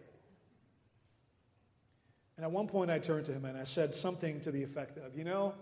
And 2.35 2.43
at 2.43 2.51
one 2.51 2.67
point, 2.67 2.91
I 2.91 2.99
turned 2.99 3.25
to 3.27 3.31
him 3.31 3.45
and 3.45 3.57
I 3.57 3.63
said 3.63 3.93
something 3.93 4.41
to 4.41 4.51
the 4.51 4.63
effect 4.63 4.97
of, 4.97 5.17
you 5.17 5.23
know, 5.23 5.53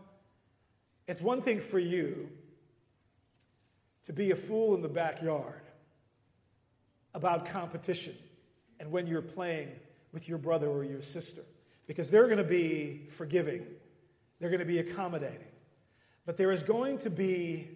it's 1.08 1.22
one 1.22 1.42
thing 1.42 1.60
for 1.60 1.78
you 1.78 2.30
to 4.04 4.14
be 4.14 4.32
a 4.32 4.36
fool 4.36 4.76
in 4.76 4.82
the 4.82 4.90
backyard 4.90 5.62
about 7.14 7.46
competition 7.46 8.16
and 8.80 8.92
when 8.92 9.08
you're 9.08 9.22
playing 9.22 9.70
with 10.12 10.28
your 10.28 10.38
brother 10.38 10.68
or 10.68 10.84
your 10.84 11.02
sister 11.02 11.42
because 11.88 12.10
they're 12.10 12.26
going 12.26 12.38
to 12.38 12.44
be 12.44 13.08
forgiving, 13.10 13.66
they're 14.40 14.50
going 14.50 14.60
to 14.60 14.66
be 14.66 14.80
accommodating. 14.80 15.48
But 16.26 16.38
there 16.38 16.52
is 16.52 16.64
going 16.64 16.98
to 17.00 17.10
be 17.10 17.68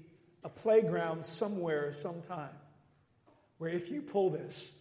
a 0.43 0.49
playground 0.49 1.25
somewhere, 1.25 1.91
sometime, 1.91 2.49
where 3.57 3.69
if 3.69 3.91
you 3.91 4.01
pull 4.01 4.29
this, 4.29 4.71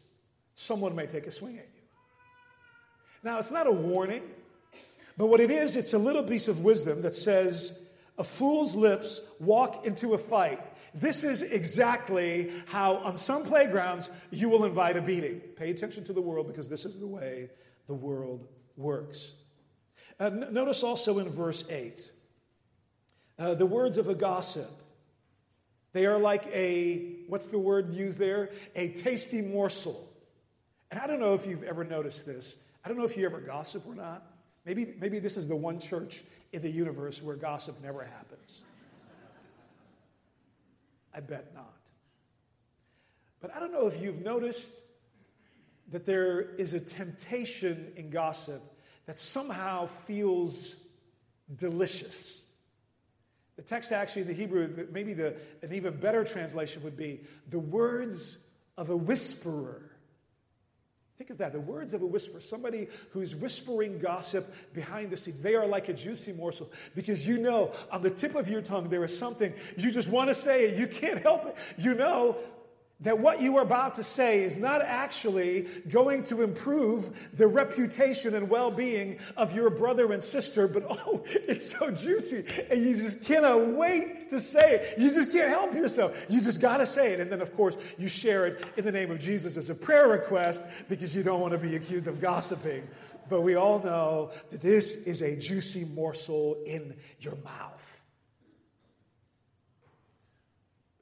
someone 0.54 0.94
may 0.94 1.06
take 1.06 1.26
a 1.26 1.30
swing 1.30 1.58
at 1.58 1.68
you. 1.74 1.82
Now, 3.22 3.38
it's 3.38 3.50
not 3.50 3.66
a 3.66 3.72
warning, 3.72 4.22
but 5.16 5.26
what 5.26 5.40
it 5.40 5.50
is, 5.50 5.76
it's 5.76 5.94
a 5.94 5.98
little 5.98 6.22
piece 6.22 6.46
of 6.46 6.60
wisdom 6.60 7.02
that 7.02 7.14
says, 7.14 7.80
a 8.18 8.24
fool's 8.24 8.74
lips 8.74 9.20
walk 9.40 9.84
into 9.84 10.14
a 10.14 10.18
fight, 10.18 10.60
this 10.96 11.24
is 11.24 11.42
exactly 11.42 12.52
how, 12.66 12.96
on 12.96 13.16
some 13.16 13.44
playgrounds, 13.44 14.10
you 14.30 14.48
will 14.48 14.64
invite 14.64 14.96
a 14.96 15.02
beating. 15.02 15.40
Pay 15.56 15.70
attention 15.70 16.04
to 16.04 16.12
the 16.12 16.22
world 16.22 16.46
because 16.46 16.68
this 16.68 16.84
is 16.84 16.98
the 16.98 17.06
way 17.06 17.50
the 17.86 17.94
world 17.94 18.48
works. 18.76 19.34
Uh, 20.18 20.24
n- 20.24 20.48
notice 20.52 20.82
also 20.82 21.18
in 21.18 21.28
verse 21.28 21.68
8 21.70 22.12
uh, 23.38 23.54
the 23.54 23.66
words 23.66 23.98
of 23.98 24.08
a 24.08 24.14
gossip. 24.14 24.70
They 25.92 26.06
are 26.06 26.18
like 26.18 26.46
a, 26.46 27.16
what's 27.28 27.48
the 27.48 27.58
word 27.58 27.92
used 27.92 28.18
there? 28.18 28.50
A 28.74 28.88
tasty 28.88 29.42
morsel. 29.42 30.10
And 30.90 30.98
I 30.98 31.06
don't 31.06 31.20
know 31.20 31.34
if 31.34 31.46
you've 31.46 31.62
ever 31.62 31.84
noticed 31.84 32.24
this. 32.24 32.56
I 32.84 32.88
don't 32.88 32.96
know 32.96 33.04
if 33.04 33.16
you 33.16 33.26
ever 33.26 33.40
gossip 33.40 33.86
or 33.86 33.94
not. 33.94 34.22
Maybe, 34.64 34.94
maybe 34.98 35.18
this 35.18 35.36
is 35.36 35.48
the 35.48 35.56
one 35.56 35.78
church 35.78 36.22
in 36.52 36.62
the 36.62 36.70
universe 36.70 37.22
where 37.22 37.36
gossip 37.36 37.82
never 37.82 38.02
happens. 38.02 38.62
I 41.16 41.20
bet 41.20 41.54
not. 41.54 41.72
But 43.40 43.54
I 43.54 43.60
don't 43.60 43.72
know 43.72 43.86
if 43.86 44.02
you've 44.02 44.22
noticed 44.22 44.74
that 45.90 46.04
there 46.04 46.40
is 46.40 46.74
a 46.74 46.80
temptation 46.80 47.92
in 47.96 48.10
gossip 48.10 48.62
that 49.06 49.16
somehow 49.16 49.86
feels 49.86 50.76
delicious. 51.56 52.44
The 53.56 53.62
text 53.62 53.92
actually 53.92 54.22
in 54.22 54.28
the 54.28 54.34
Hebrew, 54.34 54.86
maybe 54.92 55.14
the, 55.14 55.36
an 55.62 55.72
even 55.72 55.96
better 55.98 56.24
translation 56.24 56.82
would 56.82 56.96
be 56.96 57.22
the 57.48 57.58
words 57.58 58.36
of 58.76 58.90
a 58.90 58.96
whisperer 58.96 59.85
Think 61.18 61.30
of 61.30 61.38
that 61.38 61.52
the 61.52 61.60
words 61.60 61.94
of 61.94 62.02
a 62.02 62.06
whisper, 62.06 62.40
somebody 62.40 62.88
who's 63.10 63.34
whispering 63.34 63.98
gossip 63.98 64.52
behind 64.74 65.10
the 65.10 65.16
scenes. 65.16 65.40
They 65.40 65.54
are 65.54 65.66
like 65.66 65.88
a 65.88 65.94
juicy 65.94 66.32
morsel 66.32 66.70
because 66.94 67.26
you 67.26 67.38
know 67.38 67.72
on 67.90 68.02
the 68.02 68.10
tip 68.10 68.34
of 68.34 68.48
your 68.48 68.60
tongue 68.60 68.90
there 68.90 69.02
is 69.02 69.16
something 69.16 69.54
you 69.78 69.90
just 69.90 70.10
want 70.10 70.28
to 70.28 70.34
say. 70.34 70.78
You 70.78 70.86
can't 70.86 71.22
help 71.22 71.46
it. 71.46 71.56
You 71.78 71.94
know 71.94 72.36
that 73.00 73.18
what 73.18 73.42
you 73.42 73.58
are 73.58 73.62
about 73.62 73.94
to 73.94 74.02
say 74.02 74.42
is 74.42 74.58
not 74.58 74.80
actually 74.80 75.68
going 75.90 76.22
to 76.22 76.42
improve 76.42 77.10
the 77.34 77.46
reputation 77.46 78.34
and 78.34 78.48
well 78.48 78.70
being 78.70 79.18
of 79.36 79.54
your 79.54 79.68
brother 79.68 80.12
and 80.12 80.22
sister, 80.22 80.66
but 80.66 80.86
oh, 80.90 81.22
it's 81.26 81.76
so 81.78 81.90
juicy, 81.90 82.44
and 82.70 82.82
you 82.82 82.96
just 82.96 83.22
cannot 83.24 83.66
wait 83.68 84.30
to 84.30 84.40
say 84.40 84.76
it. 84.76 84.98
You 84.98 85.10
just 85.10 85.30
can't 85.30 85.50
help 85.50 85.74
yourself. 85.74 86.16
You 86.30 86.40
just 86.40 86.60
got 86.60 86.78
to 86.78 86.86
say 86.86 87.12
it. 87.12 87.20
And 87.20 87.30
then, 87.30 87.42
of 87.42 87.54
course, 87.54 87.76
you 87.98 88.08
share 88.08 88.46
it 88.46 88.64
in 88.76 88.84
the 88.84 88.92
name 88.92 89.10
of 89.10 89.20
Jesus 89.20 89.58
as 89.58 89.68
a 89.68 89.74
prayer 89.74 90.08
request 90.08 90.64
because 90.88 91.14
you 91.14 91.22
don't 91.22 91.40
want 91.40 91.52
to 91.52 91.58
be 91.58 91.76
accused 91.76 92.06
of 92.06 92.20
gossiping. 92.20 92.86
But 93.28 93.42
we 93.42 93.56
all 93.56 93.80
know 93.80 94.30
that 94.50 94.62
this 94.62 94.96
is 94.96 95.20
a 95.20 95.36
juicy 95.36 95.84
morsel 95.84 96.56
in 96.64 96.94
your 97.20 97.36
mouth. 97.44 97.95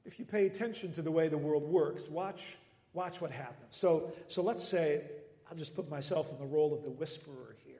If 0.05 0.19
you 0.19 0.25
pay 0.25 0.45
attention 0.45 0.91
to 0.93 1.01
the 1.01 1.11
way 1.11 1.27
the 1.27 1.37
world 1.37 1.63
works, 1.63 2.07
watch, 2.07 2.57
watch 2.93 3.19
what 3.21 3.31
happens. 3.31 3.71
So, 3.71 4.13
so 4.27 4.41
let's 4.41 4.63
say, 4.63 5.01
I'll 5.49 5.57
just 5.57 5.75
put 5.75 5.89
myself 5.89 6.31
in 6.31 6.37
the 6.37 6.45
role 6.45 6.73
of 6.73 6.83
the 6.83 6.91
whisperer 6.91 7.55
here. 7.65 7.75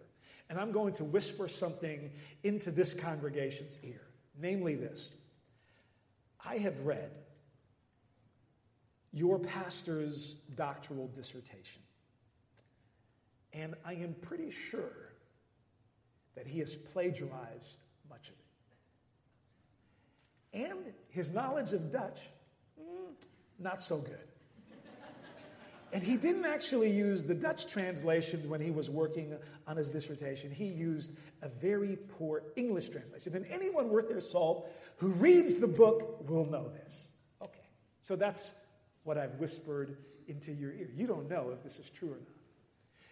And 0.50 0.60
I'm 0.60 0.72
going 0.72 0.94
to 0.94 1.04
whisper 1.04 1.48
something 1.48 2.12
into 2.44 2.72
this 2.72 2.94
congregation's 2.94 3.78
ear, 3.84 4.02
namely 4.40 4.76
this 4.76 5.14
I 6.44 6.58
have 6.58 6.80
read 6.82 7.12
your 9.12 9.40
pastor's 9.40 10.36
doctoral 10.56 11.08
dissertation, 11.08 11.82
and 13.54 13.74
I 13.86 13.94
am 13.94 14.16
pretty 14.22 14.52
sure 14.52 15.14
that 16.36 16.46
he 16.46 16.60
has 16.60 16.76
plagiarized. 16.76 17.85
And 20.56 20.94
his 21.10 21.34
knowledge 21.34 21.74
of 21.74 21.92
Dutch, 21.92 22.22
mm, 22.80 23.14
not 23.60 23.80
so 23.80 23.98
good. 23.98 24.18
And 25.94 26.04
he 26.04 26.18
didn't 26.18 26.46
actually 26.46 26.92
use 26.92 27.24
the 27.24 27.34
Dutch 27.34 27.68
translations 27.68 28.48
when 28.48 28.60
he 28.60 28.70
was 28.70 28.90
working 28.90 29.38
on 29.66 29.78
his 29.78 29.90
dissertation. 29.90 30.52
He 30.52 30.66
used 30.66 31.18
a 31.42 31.48
very 31.48 31.98
poor 32.18 32.44
English 32.58 32.90
translation. 32.90 33.34
And 33.34 33.46
anyone 33.50 33.90
worth 33.90 34.10
their 34.10 34.20
salt 34.20 34.70
who 34.98 35.08
reads 35.10 35.56
the 35.56 35.68
book 35.68 36.28
will 36.28 36.46
know 36.48 36.68
this. 36.68 37.12
Okay, 37.42 37.68
so 38.02 38.18
that's 38.18 38.56
what 39.04 39.18
I've 39.18 39.36
whispered 39.36 39.98
into 40.28 40.52
your 40.52 40.74
ear. 40.74 40.90
You 40.94 41.08
don't 41.08 41.30
know 41.30 41.52
if 41.54 41.64
this 41.64 41.80
is 41.80 41.90
true 41.90 42.10
or 42.10 42.18
not. 42.18 42.35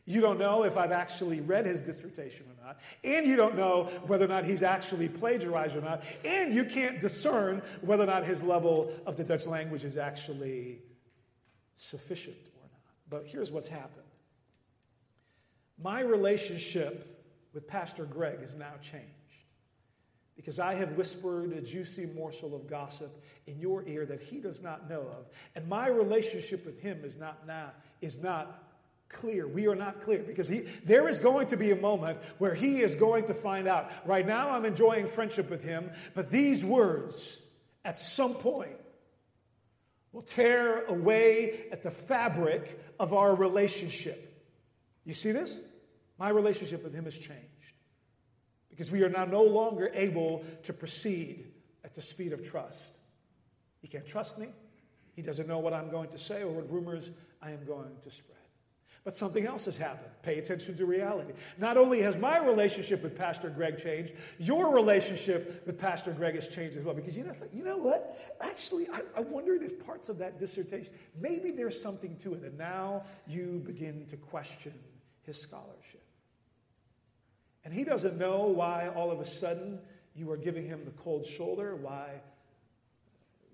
You 0.05 0.19
don't 0.19 0.37
know 0.37 0.63
if 0.63 0.75
I've 0.75 0.91
actually 0.91 1.39
read 1.39 1.65
his 1.65 1.79
dissertation 1.79 2.45
or 2.47 2.65
not. 2.65 2.79
And 3.03 3.25
you 3.25 3.37
don't 3.37 3.55
know 3.55 3.85
whether 4.05 4.25
or 4.25 4.27
not 4.27 4.43
he's 4.43 4.61
actually 4.61 5.07
plagiarized 5.07 5.77
or 5.77 5.81
not. 5.81 6.03
And 6.25 6.53
you 6.53 6.65
can't 6.65 6.99
discern 6.99 7.61
whether 7.81 8.03
or 8.03 8.07
not 8.07 8.25
his 8.25 8.43
level 8.43 8.91
of 9.05 9.15
the 9.15 9.23
Dutch 9.23 9.47
language 9.47 9.85
is 9.85 9.97
actually 9.97 10.81
sufficient 11.75 12.35
or 12.35 12.63
not. 12.63 12.81
But 13.09 13.25
here's 13.27 13.51
what's 13.51 13.69
happened 13.69 14.03
my 15.81 16.01
relationship 16.01 17.09
with 17.53 17.67
Pastor 17.67 18.05
Greg 18.05 18.39
has 18.39 18.55
now 18.55 18.73
changed 18.81 19.07
because 20.35 20.59
I 20.59 20.73
have 20.75 20.93
whispered 20.93 21.51
a 21.53 21.61
juicy 21.61 22.07
morsel 22.07 22.55
of 22.55 22.67
gossip 22.67 23.23
in 23.47 23.59
your 23.59 23.87
ear 23.87 24.05
that 24.05 24.21
he 24.21 24.39
does 24.39 24.63
not 24.63 24.89
know 24.89 25.01
of. 25.01 25.27
And 25.55 25.67
my 25.67 25.87
relationship 25.87 26.65
with 26.65 26.79
him 26.79 27.01
is 27.03 27.17
not 27.17 27.45
now, 27.45 27.71
is 28.01 28.21
not 28.21 28.62
clear. 29.09 29.47
We 29.47 29.67
are 29.67 29.75
not 29.75 30.01
clear 30.01 30.19
because 30.19 30.47
he, 30.47 30.61
there 30.83 31.07
is 31.07 31.19
going 31.19 31.47
to 31.47 31.57
be 31.57 31.71
a 31.71 31.75
moment 31.75 32.19
where 32.37 32.53
he 32.53 32.81
is 32.81 32.95
going 32.95 33.25
to 33.25 33.33
find 33.33 33.67
out. 33.67 33.91
Right 34.05 34.25
now, 34.25 34.51
I'm 34.51 34.65
enjoying 34.65 35.07
friendship 35.07 35.49
with 35.49 35.63
him, 35.63 35.91
but 36.15 36.31
these 36.31 36.65
words 36.65 37.41
at 37.85 37.97
some 37.97 38.33
point 38.33 38.77
will 40.11 40.21
tear 40.21 40.85
away 40.85 41.65
at 41.71 41.83
the 41.83 41.91
fabric 41.91 42.79
of 42.99 43.13
our 43.13 43.35
relationship. 43.35 44.29
You 45.05 45.13
see 45.13 45.31
this? 45.31 45.59
My 46.17 46.29
relationship 46.29 46.83
with 46.83 46.93
him 46.93 47.05
has 47.05 47.17
changed 47.17 47.43
because 48.69 48.89
we 48.89 49.03
are 49.03 49.09
now 49.09 49.25
no 49.25 49.43
longer 49.43 49.91
able 49.93 50.43
to 50.63 50.73
proceed 50.73 51.45
at 51.83 51.93
the 51.93 52.01
speed 52.01 52.33
of 52.33 52.43
trust. 52.43 52.97
He 53.81 53.87
can't 53.87 54.05
trust 54.05 54.39
me. 54.39 54.47
He 55.15 55.21
doesn't 55.21 55.47
know 55.47 55.59
what 55.59 55.73
I'm 55.73 55.89
going 55.89 56.09
to 56.09 56.17
say 56.17 56.43
or 56.43 56.47
what 56.47 56.71
rumors 56.71 57.11
I 57.41 57.51
am 57.51 57.65
going 57.65 57.95
to 58.01 58.09
spread. 58.09 58.37
But 59.03 59.17
something 59.17 59.45
else 59.45 59.65
has 59.65 59.75
happened. 59.75 60.11
Pay 60.21 60.39
attention 60.39 60.77
to 60.77 60.85
reality. 60.85 61.33
Not 61.57 61.75
only 61.75 62.01
has 62.01 62.17
my 62.17 62.37
relationship 62.37 63.03
with 63.03 63.17
Pastor 63.17 63.49
Greg 63.49 63.77
changed, 63.77 64.13
your 64.39 64.73
relationship 64.73 65.65
with 65.65 65.77
Pastor 65.77 66.11
Greg 66.11 66.35
has 66.35 66.47
changed 66.47 66.77
as 66.77 66.85
well. 66.85 66.95
Because 66.95 67.17
you 67.17 67.25
know, 67.25 67.35
you 67.51 67.65
know 67.65 67.77
what? 67.77 68.17
Actually, 68.39 68.87
I, 68.87 69.01
I 69.17 69.21
wondered 69.21 69.61
if 69.61 69.85
parts 69.85 70.07
of 70.07 70.19
that 70.19 70.39
dissertation, 70.39 70.93
maybe 71.19 71.51
there's 71.51 71.81
something 71.81 72.15
to 72.17 72.33
it. 72.33 72.43
And 72.43 72.57
now 72.57 73.03
you 73.27 73.61
begin 73.65 74.05
to 74.05 74.15
question 74.15 74.73
his 75.25 75.37
scholarship. 75.37 76.03
And 77.65 77.73
he 77.73 77.83
doesn't 77.83 78.17
know 78.17 78.45
why 78.45 78.87
all 78.87 79.11
of 79.11 79.19
a 79.19 79.25
sudden 79.25 79.79
you 80.15 80.31
are 80.31 80.37
giving 80.37 80.65
him 80.65 80.85
the 80.85 80.91
cold 80.91 81.25
shoulder, 81.25 81.75
why 81.75 82.09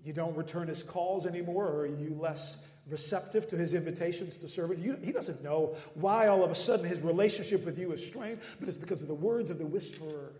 you 0.04 0.12
don't 0.12 0.36
return 0.36 0.68
his 0.68 0.82
calls 0.82 1.26
anymore, 1.26 1.66
or 1.68 1.86
you 1.86 2.16
less 2.18 2.64
receptive 2.90 3.46
to 3.48 3.56
his 3.56 3.74
invitations 3.74 4.36
to 4.38 4.48
serve 4.48 4.72
it. 4.72 4.78
he 5.02 5.12
doesn't 5.12 5.42
know 5.42 5.76
why 5.94 6.26
all 6.26 6.44
of 6.44 6.50
a 6.50 6.54
sudden 6.54 6.84
his 6.84 7.00
relationship 7.00 7.64
with 7.64 7.78
you 7.78 7.92
is 7.92 8.04
strained, 8.04 8.40
but 8.58 8.68
it's 8.68 8.76
because 8.76 9.00
of 9.02 9.08
the 9.08 9.14
words 9.14 9.50
of 9.50 9.58
the 9.58 9.66
whisperer. 9.66 10.32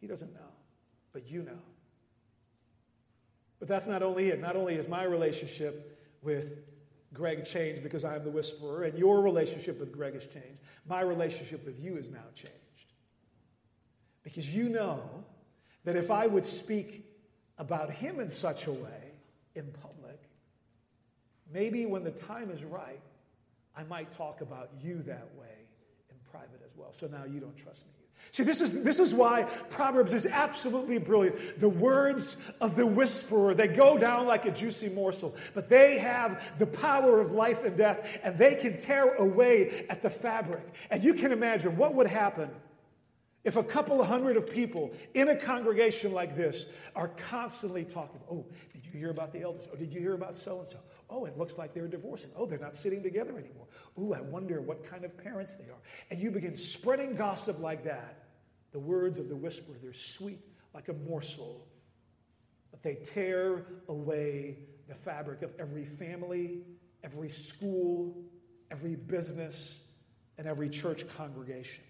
He 0.00 0.06
doesn't 0.06 0.32
know, 0.32 0.50
but 1.12 1.30
you 1.30 1.42
know. 1.42 1.58
But 3.58 3.68
that's 3.68 3.86
not 3.86 4.02
only 4.02 4.28
it. 4.28 4.40
Not 4.40 4.54
only 4.54 4.74
is 4.74 4.88
my 4.88 5.02
relationship 5.02 5.98
with 6.22 6.60
Greg 7.12 7.44
changed 7.44 7.82
because 7.82 8.04
I'm 8.04 8.22
the 8.22 8.30
whisperer, 8.30 8.84
and 8.84 8.98
your 8.98 9.20
relationship 9.20 9.80
with 9.80 9.92
Greg 9.92 10.14
has 10.14 10.26
changed, 10.26 10.58
my 10.86 11.00
relationship 11.00 11.64
with 11.64 11.80
you 11.80 11.96
is 11.96 12.08
now 12.08 12.24
changed. 12.34 12.54
Because 14.22 14.54
you 14.54 14.68
know 14.68 15.02
that 15.84 15.96
if 15.96 16.10
I 16.10 16.26
would 16.26 16.46
speak 16.46 17.06
about 17.56 17.90
him 17.90 18.20
in 18.20 18.28
such 18.28 18.66
a 18.66 18.72
way 18.72 19.12
in 19.54 19.72
public, 19.72 19.97
Maybe 21.52 21.86
when 21.86 22.04
the 22.04 22.10
time 22.10 22.50
is 22.50 22.62
right, 22.62 23.00
I 23.76 23.84
might 23.84 24.10
talk 24.10 24.40
about 24.40 24.70
you 24.82 25.02
that 25.02 25.28
way 25.38 25.54
in 26.10 26.16
private 26.30 26.60
as 26.64 26.76
well. 26.76 26.92
So 26.92 27.06
now 27.06 27.24
you 27.24 27.40
don't 27.40 27.56
trust 27.56 27.86
me. 27.86 27.92
See, 28.32 28.42
this 28.42 28.60
is, 28.60 28.84
this 28.84 28.98
is 28.98 29.14
why 29.14 29.44
Proverbs 29.70 30.12
is 30.12 30.26
absolutely 30.26 30.98
brilliant. 30.98 31.60
The 31.60 31.68
words 31.68 32.36
of 32.60 32.76
the 32.76 32.86
whisperer, 32.86 33.54
they 33.54 33.68
go 33.68 33.96
down 33.96 34.26
like 34.26 34.44
a 34.44 34.50
juicy 34.50 34.90
morsel, 34.90 35.34
but 35.54 35.68
they 35.68 35.98
have 35.98 36.58
the 36.58 36.66
power 36.66 37.20
of 37.20 37.32
life 37.32 37.64
and 37.64 37.76
death, 37.76 38.18
and 38.22 38.36
they 38.36 38.54
can 38.54 38.76
tear 38.76 39.14
away 39.14 39.86
at 39.88 40.02
the 40.02 40.10
fabric. 40.10 40.66
And 40.90 41.02
you 41.02 41.14
can 41.14 41.32
imagine 41.32 41.76
what 41.76 41.94
would 41.94 42.08
happen 42.08 42.50
if 43.44 43.56
a 43.56 43.62
couple 43.62 44.00
of 44.00 44.08
hundred 44.08 44.36
of 44.36 44.50
people 44.50 44.92
in 45.14 45.28
a 45.28 45.36
congregation 45.36 46.12
like 46.12 46.36
this 46.36 46.66
are 46.94 47.08
constantly 47.08 47.84
talking. 47.84 48.20
Oh, 48.30 48.44
did 48.74 48.84
you 48.84 48.98
hear 48.98 49.10
about 49.10 49.32
the 49.32 49.42
elders? 49.42 49.68
Oh, 49.72 49.76
did 49.76 49.92
you 49.92 50.00
hear 50.00 50.14
about 50.14 50.36
so 50.36 50.58
and 50.58 50.68
so? 50.68 50.78
Oh, 51.10 51.24
it 51.24 51.38
looks 51.38 51.56
like 51.56 51.72
they're 51.72 51.88
divorcing. 51.88 52.30
Oh, 52.36 52.44
they're 52.44 52.58
not 52.58 52.74
sitting 52.74 53.02
together 53.02 53.38
anymore. 53.38 53.66
Ooh, 53.98 54.12
I 54.12 54.20
wonder 54.20 54.60
what 54.60 54.84
kind 54.84 55.04
of 55.04 55.16
parents 55.16 55.56
they 55.56 55.64
are. 55.64 55.80
And 56.10 56.20
you 56.20 56.30
begin 56.30 56.54
spreading 56.54 57.14
gossip 57.16 57.60
like 57.60 57.84
that. 57.84 58.24
The 58.72 58.78
words 58.78 59.18
of 59.18 59.28
the 59.28 59.36
whisperer, 59.36 59.76
they're 59.82 59.94
sweet 59.94 60.38
like 60.74 60.88
a 60.88 60.92
morsel, 60.92 61.66
but 62.70 62.82
they 62.82 62.96
tear 62.96 63.64
away 63.88 64.58
the 64.86 64.94
fabric 64.94 65.42
of 65.42 65.52
every 65.58 65.86
family, 65.86 66.62
every 67.02 67.30
school, 67.30 68.16
every 68.70 68.94
business, 68.94 69.82
and 70.36 70.46
every 70.46 70.68
church 70.68 71.04
congregation. 71.16 71.84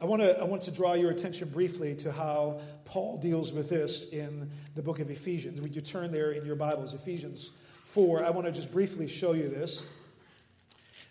I 0.00 0.06
want, 0.06 0.22
to, 0.22 0.38
I 0.38 0.44
want 0.44 0.62
to 0.62 0.70
draw 0.70 0.94
your 0.94 1.10
attention 1.10 1.48
briefly 1.48 1.94
to 1.96 2.10
how 2.10 2.60
Paul 2.84 3.18
deals 3.18 3.52
with 3.52 3.70
this 3.70 4.08
in 4.10 4.50
the 4.74 4.82
book 4.82 4.98
of 4.98 5.08
Ephesians. 5.08 5.60
Would 5.60 5.74
you 5.74 5.80
turn 5.80 6.10
there 6.10 6.32
in 6.32 6.44
your 6.44 6.56
Bibles, 6.56 6.94
Ephesians 6.94 7.52
4? 7.84 8.24
I 8.24 8.30
want 8.30 8.46
to 8.46 8.52
just 8.52 8.72
briefly 8.72 9.06
show 9.06 9.32
you 9.32 9.48
this. 9.48 9.86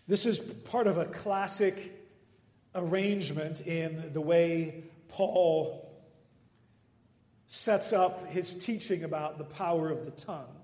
This 0.07 0.25
is 0.25 0.39
part 0.39 0.87
of 0.87 0.97
a 0.97 1.05
classic 1.05 1.93
arrangement 2.75 3.61
in 3.61 4.11
the 4.11 4.21
way 4.21 4.83
Paul 5.07 5.89
sets 7.47 7.93
up 7.93 8.27
his 8.27 8.53
teaching 8.55 9.05
about 9.05 9.37
the 9.37 9.45
power 9.45 9.89
of 9.89 10.03
the 10.03 10.11
tongue. 10.11 10.55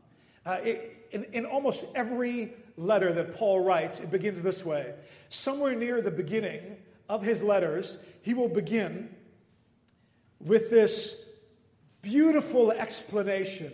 Uh, 0.46 0.58
it, 0.64 1.08
in, 1.12 1.24
in 1.32 1.46
almost 1.46 1.86
every 1.96 2.54
letter 2.76 3.14
that 3.14 3.36
Paul 3.38 3.64
writes, 3.64 4.02
it 4.02 4.12
begins 4.12 4.44
this 4.44 4.66
way. 4.66 4.94
Somewhere 5.30 5.74
near 5.74 6.02
the 6.02 6.12
beginning, 6.12 6.78
of 7.10 7.24
his 7.24 7.44
letters, 7.44 7.98
he 8.22 8.34
will 8.34 8.48
begin 8.48 9.14
with 10.40 10.70
this 10.70 11.28
beautiful 12.02 12.72
explanation 12.72 13.74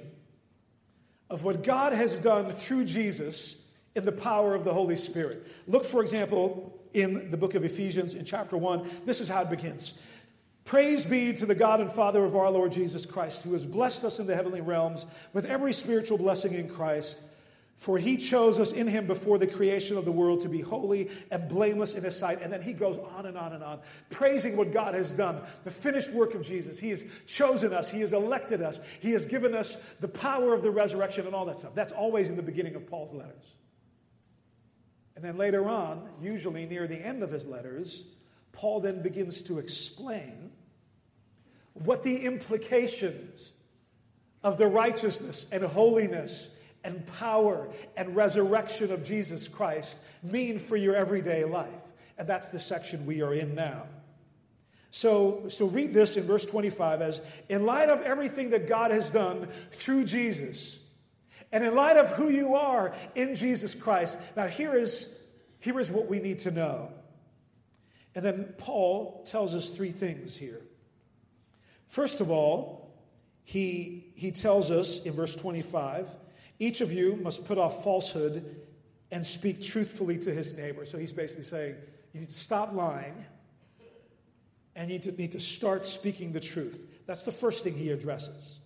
of 1.30 1.43
what 1.43 1.63
God 1.63 1.93
has 1.93 2.17
done 2.17 2.52
through 2.52 2.86
Jesus 2.86 3.58
in 3.93 4.06
the 4.06 4.12
power 4.12 4.56
of 4.56 4.63
the 4.63 4.74
Holy 4.74 4.95
Spirit. 4.95 5.45
Look, 5.67 5.84
for 5.84 6.02
example, 6.02 6.80
in 6.95 7.30
the 7.30 7.38
book 7.38 7.56
of 7.56 7.63
Ephesians 7.63 8.13
in 8.13 8.24
chapter 8.26 8.58
1. 8.58 8.89
This 9.06 9.19
is 9.19 9.28
how 9.28 9.41
it 9.41 9.50
begins. 9.50 9.93
Praise 10.63 11.06
be 11.06 11.34
to 11.34 11.45
the 11.45 11.54
God 11.54 11.82
and 11.82 11.91
Father 11.91 12.24
of 12.24 12.36
our 12.36 12.50
Lord 12.50 12.71
Jesus 12.71 13.06
Christ, 13.06 13.43
who 13.43 13.54
has 13.54 13.65
blessed 13.65 14.06
us 14.06 14.17
in 14.17 14.26
the 14.26 14.36
heavenly 14.36 14.62
realms 14.62 15.06
with 15.34 15.45
every 15.45 15.74
spiritual 15.74 16.17
blessing 16.17 16.54
in 16.54 16.69
Christ 16.69 17.21
for 17.76 17.98
he 17.98 18.16
chose 18.16 18.60
us 18.60 18.72
in 18.72 18.88
him 18.88 19.06
before 19.06 19.38
the 19.38 19.48
creation 19.48 19.98
of 19.98 20.06
the 20.06 20.12
world 20.12 20.40
to 20.42 20.50
be 20.50 20.62
holy 20.62 21.10
and 21.30 21.50
blameless 21.50 21.94
in 21.94 22.04
his 22.04 22.18
sight. 22.18 22.42
And 22.42 22.52
then 22.52 22.62
he 22.62 22.72
goes 22.72 22.98
on 22.98 23.26
and 23.26 23.38
on 23.38 23.52
and 23.52 23.62
on, 23.62 23.80
praising 24.10 24.56
what 24.56 24.72
God 24.72 24.96
has 24.96 25.12
done, 25.12 25.42
the 25.66 25.72
finished 25.72 26.12
work 26.14 26.36
of 26.36 26.42
Jesus. 26.42 26.80
He 26.80 26.90
has 26.92 27.04
chosen 27.28 27.74
us, 27.74 27.92
he 27.92 28.00
has 28.00 28.14
elected 28.14 28.62
us, 28.62 28.80
he 29.02 29.12
has 29.12 29.26
given 29.26 29.54
us 29.54 29.76
the 30.00 30.08
power 30.08 30.54
of 30.54 30.64
the 30.64 30.72
resurrection 30.72 31.26
and 31.26 31.36
all 31.36 31.46
that 31.46 31.60
stuff. 31.60 31.76
That's 31.76 31.92
always 31.92 32.30
in 32.30 32.38
the 32.38 32.44
beginning 32.44 32.76
of 32.76 32.88
Paul's 32.88 33.14
letters. 33.14 33.56
And 35.18 35.24
then 35.24 35.38
later 35.38 35.68
on, 35.68 36.08
usually 36.22 36.66
near 36.66 36.88
the 36.88 37.06
end 37.06 37.24
of 37.24 37.32
his 37.32 37.46
letters, 37.46 38.06
Paul 38.54 38.80
then 38.80 39.02
begins 39.02 39.42
to 39.44 39.60
explain 39.60 40.52
what 41.74 42.04
the 42.04 42.26
implications 42.26 43.52
of 44.44 44.58
the 44.58 44.68
righteousness 44.68 45.46
and 45.52 45.62
holiness 45.62 46.50
and 46.86 47.06
power 47.17 47.67
and 47.98 48.15
resurrection 48.15 48.91
of 48.91 49.04
Jesus 49.04 49.50
Christ 49.50 49.98
mean 50.24 50.60
for 50.60 50.78
your 50.78 50.95
everyday 50.95 51.43
life? 51.43 51.82
And 52.17 52.28
that's 52.30 52.50
the 52.50 52.60
section 52.60 53.06
we 53.06 53.21
are 53.21 53.34
in 53.34 53.56
now. 53.56 53.84
So, 54.91 55.50
so 55.50 55.65
read 55.65 55.93
this 55.93 56.15
in 56.15 56.24
verse 56.24 56.45
25 56.45 57.02
as 57.02 57.19
in 57.50 57.65
light 57.65 57.89
of 57.89 58.02
everything 58.04 58.52
that 58.52 58.69
God 58.69 58.91
has 58.91 59.12
done 59.12 59.50
through 59.74 60.06
Jesus, 60.06 60.80
and 61.52 61.65
in 61.65 61.76
light 61.76 61.98
of 61.98 62.12
who 62.13 62.30
you 62.30 62.56
are 62.56 62.93
in 63.13 63.36
Jesus 63.36 63.76
Christ. 63.76 64.17
Now, 64.38 64.48
here 64.48 64.74
is, 64.74 65.21
here 65.60 65.78
is 65.82 65.89
what 65.89 66.08
we 66.08 66.19
need 66.19 66.39
to 66.39 66.52
know. 66.52 66.93
And 68.15 68.24
then 68.24 68.54
Paul 68.58 69.26
tells 69.30 69.54
us 69.54 69.69
three 69.69 69.91
things 69.91 70.38
here. 70.38 70.62
First 71.88 72.21
of 72.21 72.32
all, 72.32 72.98
he, 73.43 74.08
he 74.15 74.32
tells 74.32 74.71
us 74.71 75.04
in 75.04 75.12
verse 75.12 75.36
25 75.36 76.10
each 76.60 76.82
of 76.82 76.91
you 76.91 77.15
must 77.18 77.46
put 77.46 77.58
off 77.58 77.84
falsehood 77.84 78.58
and 79.12 79.26
speak 79.26 79.62
truthfully 79.62 80.18
to 80.20 80.34
his 80.34 80.58
neighbor. 80.58 80.86
So 80.86 80.98
he's 80.98 81.13
basically 81.13 81.44
saying, 81.44 81.76
you 82.13 82.22
need 82.22 82.30
to 82.30 82.36
stop 82.36 82.74
lying 82.74 83.26
and 84.76 84.89
you 84.89 84.98
need 84.98 85.04
to, 85.04 85.12
need 85.12 85.32
to 85.34 85.39
start 85.39 85.86
speaking 85.86 86.32
the 86.32 86.39
truth. 86.39 86.80
That's 87.06 87.24
the 87.24 87.32
first 87.32 87.63
thing 87.63 87.74
he 87.74 87.91
addresses. 87.91 88.60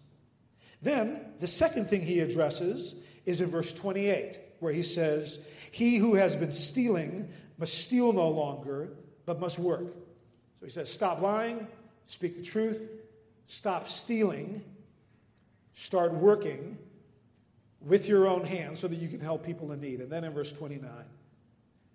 Then, 0.81 1.19
the 1.39 1.47
second 1.47 1.89
thing 1.89 2.01
he 2.01 2.19
addresses 2.19 2.95
is 3.25 3.41
in 3.41 3.49
verse 3.49 3.73
28, 3.73 4.39
where 4.59 4.71
he 4.71 4.81
says, 4.81 5.39
He 5.71 5.97
who 5.97 6.15
has 6.15 6.35
been 6.35 6.51
stealing 6.51 7.29
must 7.57 7.77
steal 7.77 8.13
no 8.13 8.29
longer, 8.29 8.89
but 9.25 9.39
must 9.39 9.59
work. 9.59 9.93
So 10.59 10.65
he 10.65 10.71
says, 10.71 10.89
Stop 10.89 11.21
lying, 11.21 11.67
speak 12.05 12.37
the 12.37 12.41
truth, 12.41 12.89
stop 13.47 13.89
stealing, 13.89 14.63
start 15.73 16.13
working, 16.13 16.77
with 17.81 18.07
your 18.07 18.27
own 18.27 18.45
hands 18.45 18.79
so 18.79 18.87
that 18.87 18.97
you 18.97 19.07
can 19.07 19.19
help 19.19 19.45
people 19.45 19.71
in 19.71 19.81
need. 19.81 20.01
And 20.01 20.11
then 20.11 20.23
in 20.23 20.33
verse 20.33 20.51
29, 20.51 20.89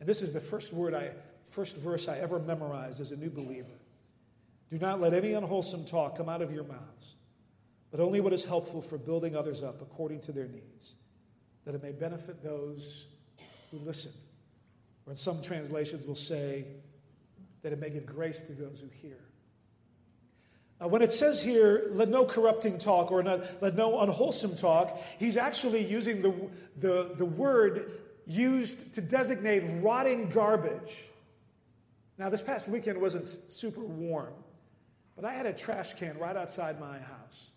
and 0.01 0.09
this 0.09 0.23
is 0.23 0.33
the 0.33 0.41
first 0.41 0.73
word 0.73 0.95
I, 0.95 1.11
first 1.51 1.77
verse 1.77 2.09
I 2.09 2.19
ever 2.19 2.39
memorized 2.39 3.01
as 3.01 3.13
a 3.13 3.17
new 3.17 3.31
believer. 3.31 3.79
Do 4.71 4.79
not 4.79 5.01
let 5.01 5.15
any 5.15 5.35
unwholesome 5.35 5.85
talk 5.85 6.17
come 6.17 6.29
out 6.29 6.43
of 6.43 6.53
your 6.53 6.65
mouths, 6.65 7.15
but 7.91 8.01
only 8.01 8.21
what 8.21 8.33
is 8.33 8.45
helpful 8.45 8.81
for 8.81 8.99
building 8.99 9.37
others 9.37 9.63
up 9.63 9.81
according 9.83 10.21
to 10.23 10.33
their 10.33 10.49
needs, 10.49 10.95
that 11.65 11.75
it 11.75 11.83
may 11.83 11.93
benefit 11.93 12.43
those 12.43 13.07
who 13.71 13.79
listen. 13.79 14.13
Or 15.07 15.13
in 15.13 15.17
some 15.17 15.43
translations 15.43 16.07
will 16.07 16.15
say 16.15 16.65
that 17.63 17.73
it 17.73 17.79
may 17.79 17.91
give 17.91 18.07
grace 18.07 18.41
to 18.41 18.53
those 18.53 18.81
who 18.81 18.89
hear. 18.89 19.24
Uh, 20.85 20.89
when 20.89 21.03
it 21.03 21.13
says 21.13 21.43
here, 21.43 21.91
let 21.93 22.09
no 22.09 22.25
corrupting 22.25 22.79
talk 22.79 23.11
or 23.11 23.23
not, 23.23 23.41
let 23.63 23.75
no 23.75 24.01
unwholesome 24.01 24.57
talk, 24.57 25.01
he's 25.19 25.37
actually 25.37 25.85
using 25.85 26.21
the, 26.21 26.35
the, 26.79 27.15
the 27.17 27.25
word 27.25 27.93
used 28.27 28.95
to 28.95 29.01
designate 29.01 29.63
rotting 29.83 30.29
garbage. 30.31 31.05
Now, 32.19 32.29
this 32.29 32.43
past 32.43 32.69
weekend 32.69 33.01
wasn't 33.01 33.27
super 33.27 33.81
warm, 33.81 34.35
but 35.17 35.25
I 35.25 35.33
had 35.33 35.47
a 35.47 35.53
trash 35.53 35.95
can 35.95 36.19
right 36.19 36.37
outside 36.37 36.81
my 36.81 36.99
house. 36.99 37.51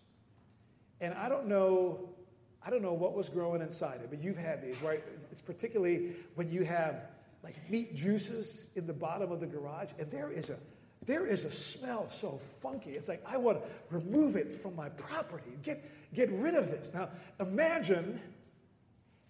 And 1.00 1.14
I 1.14 1.28
don't 1.28 1.46
know, 1.46 2.08
I 2.64 2.70
don't 2.70 2.82
know 2.82 2.94
what 2.94 3.14
was 3.14 3.28
growing 3.28 3.62
inside 3.62 4.00
it, 4.00 4.10
but 4.10 4.20
you've 4.20 4.36
had 4.36 4.62
these, 4.62 4.80
right? 4.82 5.02
It's, 5.14 5.26
it's 5.30 5.40
particularly 5.40 6.16
when 6.34 6.50
you 6.50 6.64
have 6.64 7.02
like 7.44 7.54
meat 7.70 7.94
juices 7.94 8.68
in 8.74 8.86
the 8.86 8.92
bottom 8.92 9.30
of 9.30 9.40
the 9.40 9.46
garage, 9.46 9.90
and 9.98 10.10
there 10.10 10.30
is 10.30 10.50
a 10.50 10.56
there 11.08 11.26
is 11.26 11.44
a 11.44 11.50
smell 11.50 12.06
so 12.10 12.38
funky. 12.60 12.90
It's 12.90 13.08
like 13.08 13.22
I 13.26 13.38
want 13.38 13.62
to 13.62 13.68
remove 13.90 14.36
it 14.36 14.52
from 14.52 14.76
my 14.76 14.90
property. 14.90 15.50
Get 15.64 15.82
get 16.14 16.30
rid 16.30 16.54
of 16.54 16.70
this. 16.70 16.92
Now 16.92 17.08
imagine 17.40 18.20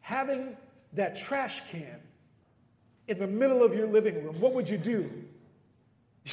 having 0.01 0.57
that 0.95 1.17
trash 1.17 1.63
can 1.71 2.01
in 3.07 3.19
the 3.21 3.29
middle 3.29 3.63
of 3.63 3.75
your 3.75 3.87
living 3.87 4.25
room. 4.25 4.41
What 4.41 4.53
would 4.53 4.69
you 4.69 4.77
do? 4.77 5.11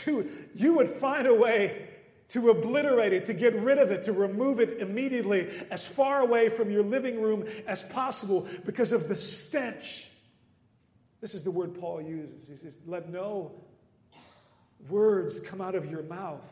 You, 0.05 0.29
you 0.53 0.73
would 0.73 0.89
find 0.89 1.25
a 1.25 1.33
way 1.33 1.87
to 2.27 2.49
obliterate 2.49 3.13
it, 3.13 3.25
to 3.27 3.33
get 3.33 3.55
rid 3.55 3.77
of 3.77 3.91
it, 3.91 4.03
to 4.03 4.11
remove 4.11 4.59
it 4.59 4.79
immediately 4.79 5.47
as 5.71 5.87
far 5.87 6.19
away 6.19 6.49
from 6.49 6.69
your 6.69 6.83
living 6.83 7.21
room 7.21 7.45
as 7.65 7.81
possible 7.81 8.45
because 8.65 8.91
of 8.91 9.07
the 9.07 9.15
stench. 9.15 10.09
This 11.21 11.33
is 11.33 11.43
the 11.43 11.51
word 11.51 11.79
Paul 11.79 12.01
uses. 12.01 12.45
He 12.49 12.57
says, 12.57 12.81
Let 12.85 13.09
no 13.09 13.53
words 14.89 15.39
come 15.39 15.61
out 15.61 15.75
of 15.75 15.89
your 15.89 16.03
mouth 16.03 16.51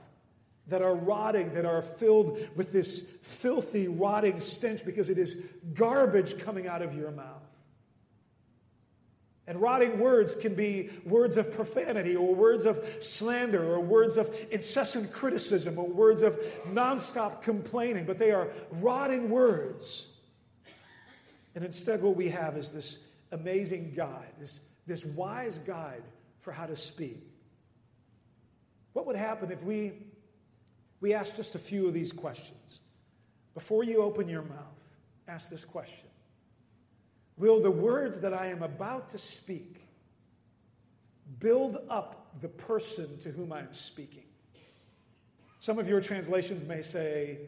that 0.67 0.81
are 0.81 0.95
rotting, 0.95 1.53
that 1.53 1.65
are 1.65 1.81
filled 1.81 2.39
with 2.55 2.71
this 2.71 3.17
filthy, 3.21 3.87
rotting 3.87 4.39
stench 4.39 4.85
because 4.85 5.09
it 5.09 5.17
is 5.17 5.35
garbage 5.73 6.39
coming 6.39 6.67
out 6.67 6.81
of 6.81 6.95
your 6.95 7.11
mouth. 7.11 7.41
And 9.45 9.61
rotting 9.61 9.99
words 9.99 10.35
can 10.35 10.55
be 10.55 10.89
words 11.05 11.35
of 11.35 11.53
profanity 11.53 12.15
or 12.15 12.33
words 12.33 12.65
of 12.65 12.81
slander 13.01 13.61
or 13.61 13.81
words 13.81 14.15
of 14.15 14.33
incessant 14.51 15.11
criticism 15.11 15.77
or 15.77 15.85
words 15.85 16.21
of 16.21 16.39
nonstop 16.69 17.41
complaining, 17.41 18.05
but 18.05 18.17
they 18.17 18.31
are 18.31 18.49
rotting 18.71 19.29
words. 19.29 20.11
And 21.55 21.65
instead, 21.65 22.01
what 22.01 22.15
we 22.15 22.29
have 22.29 22.55
is 22.55 22.71
this 22.71 22.99
amazing 23.33 23.93
guide, 23.95 24.31
this, 24.39 24.61
this 24.87 25.03
wise 25.03 25.57
guide 25.59 26.03
for 26.39 26.53
how 26.53 26.65
to 26.65 26.77
speak. 26.77 27.32
What 28.93 29.05
would 29.07 29.15
happen 29.15 29.51
if 29.51 29.63
we, 29.63 29.93
we 31.01 31.13
asked 31.13 31.35
just 31.35 31.55
a 31.55 31.59
few 31.59 31.87
of 31.87 31.93
these 31.93 32.11
questions? 32.11 32.79
Before 33.53 33.83
you 33.83 34.01
open 34.01 34.29
your 34.29 34.43
mouth, 34.43 34.87
ask 35.27 35.49
this 35.49 35.65
question 35.65 36.09
Will 37.37 37.61
the 37.61 37.71
words 37.71 38.21
that 38.21 38.33
I 38.33 38.47
am 38.47 38.63
about 38.63 39.09
to 39.09 39.17
speak 39.17 39.81
build 41.39 41.77
up 41.89 42.35
the 42.41 42.47
person 42.47 43.17
to 43.19 43.29
whom 43.29 43.51
I 43.51 43.59
am 43.59 43.73
speaking? 43.73 44.23
Some 45.59 45.79
of 45.79 45.87
your 45.87 46.01
translations 46.01 46.65
may 46.65 46.81
say, 46.81 47.39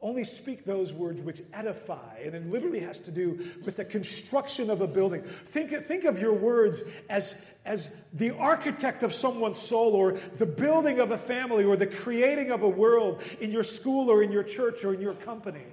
only 0.00 0.24
speak 0.24 0.64
those 0.64 0.92
words 0.92 1.20
which 1.22 1.42
edify. 1.52 2.18
And 2.22 2.34
it 2.34 2.48
literally 2.50 2.80
has 2.80 3.00
to 3.00 3.10
do 3.10 3.44
with 3.64 3.76
the 3.76 3.84
construction 3.84 4.70
of 4.70 4.80
a 4.80 4.86
building. 4.86 5.22
Think, 5.22 5.70
think 5.84 6.04
of 6.04 6.20
your 6.20 6.32
words 6.32 6.82
as, 7.08 7.44
as 7.64 7.90
the 8.12 8.30
architect 8.36 9.02
of 9.02 9.12
someone's 9.12 9.58
soul, 9.58 9.94
or 9.94 10.12
the 10.36 10.46
building 10.46 11.00
of 11.00 11.10
a 11.10 11.18
family, 11.18 11.64
or 11.64 11.76
the 11.76 11.86
creating 11.86 12.52
of 12.52 12.62
a 12.62 12.68
world 12.68 13.22
in 13.40 13.50
your 13.50 13.64
school, 13.64 14.10
or 14.10 14.22
in 14.22 14.30
your 14.30 14.44
church, 14.44 14.84
or 14.84 14.94
in 14.94 15.00
your 15.00 15.14
company. 15.14 15.66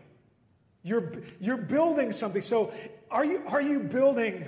You're, 0.82 1.14
you're 1.40 1.58
building 1.58 2.12
something. 2.12 2.42
So, 2.42 2.72
are 3.12 3.26
you, 3.26 3.44
are 3.48 3.62
you 3.62 3.80
building 3.80 4.48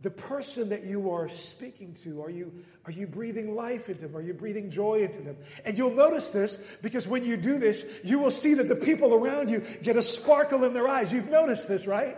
the 0.00 0.10
person 0.10 0.68
that 0.68 0.84
you 0.84 1.10
are 1.10 1.28
speaking 1.28 1.92
to? 2.02 2.22
Are 2.22 2.30
you, 2.30 2.52
are 2.84 2.92
you 2.92 3.06
breathing 3.06 3.54
life 3.54 3.88
into 3.88 4.06
them? 4.06 4.16
Are 4.16 4.22
you 4.22 4.32
breathing 4.32 4.70
joy 4.70 5.02
into 5.02 5.20
them? 5.22 5.36
And 5.64 5.76
you'll 5.76 5.94
notice 5.94 6.30
this 6.30 6.56
because 6.82 7.08
when 7.08 7.24
you 7.24 7.36
do 7.36 7.58
this, 7.58 7.84
you 8.04 8.18
will 8.18 8.30
see 8.30 8.54
that 8.54 8.68
the 8.68 8.76
people 8.76 9.12
around 9.12 9.50
you 9.50 9.60
get 9.82 9.96
a 9.96 10.02
sparkle 10.02 10.64
in 10.64 10.72
their 10.72 10.86
eyes. 10.86 11.12
You've 11.12 11.30
noticed 11.30 11.68
this, 11.68 11.86
right? 11.86 12.16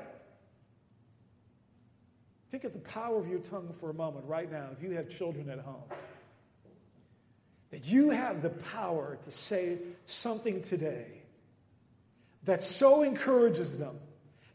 Think 2.51 2.65
of 2.65 2.73
the 2.73 2.81
power 2.81 3.19
of 3.19 3.29
your 3.29 3.39
tongue 3.39 3.73
for 3.73 3.91
a 3.91 3.95
moment 3.95 4.27
right 4.27 4.51
now, 4.51 4.69
if 4.77 4.83
you 4.83 4.91
have 4.97 5.09
children 5.09 5.49
at 5.49 5.61
home. 5.61 5.85
That 7.71 7.87
you 7.87 8.11
have 8.11 8.43
the 8.43 8.51
power 8.51 9.17
to 9.23 9.31
say 9.31 9.79
something 10.07 10.61
today 10.61 11.07
that 12.45 12.63
so 12.63 13.03
encourages 13.03 13.79
them, 13.79 13.97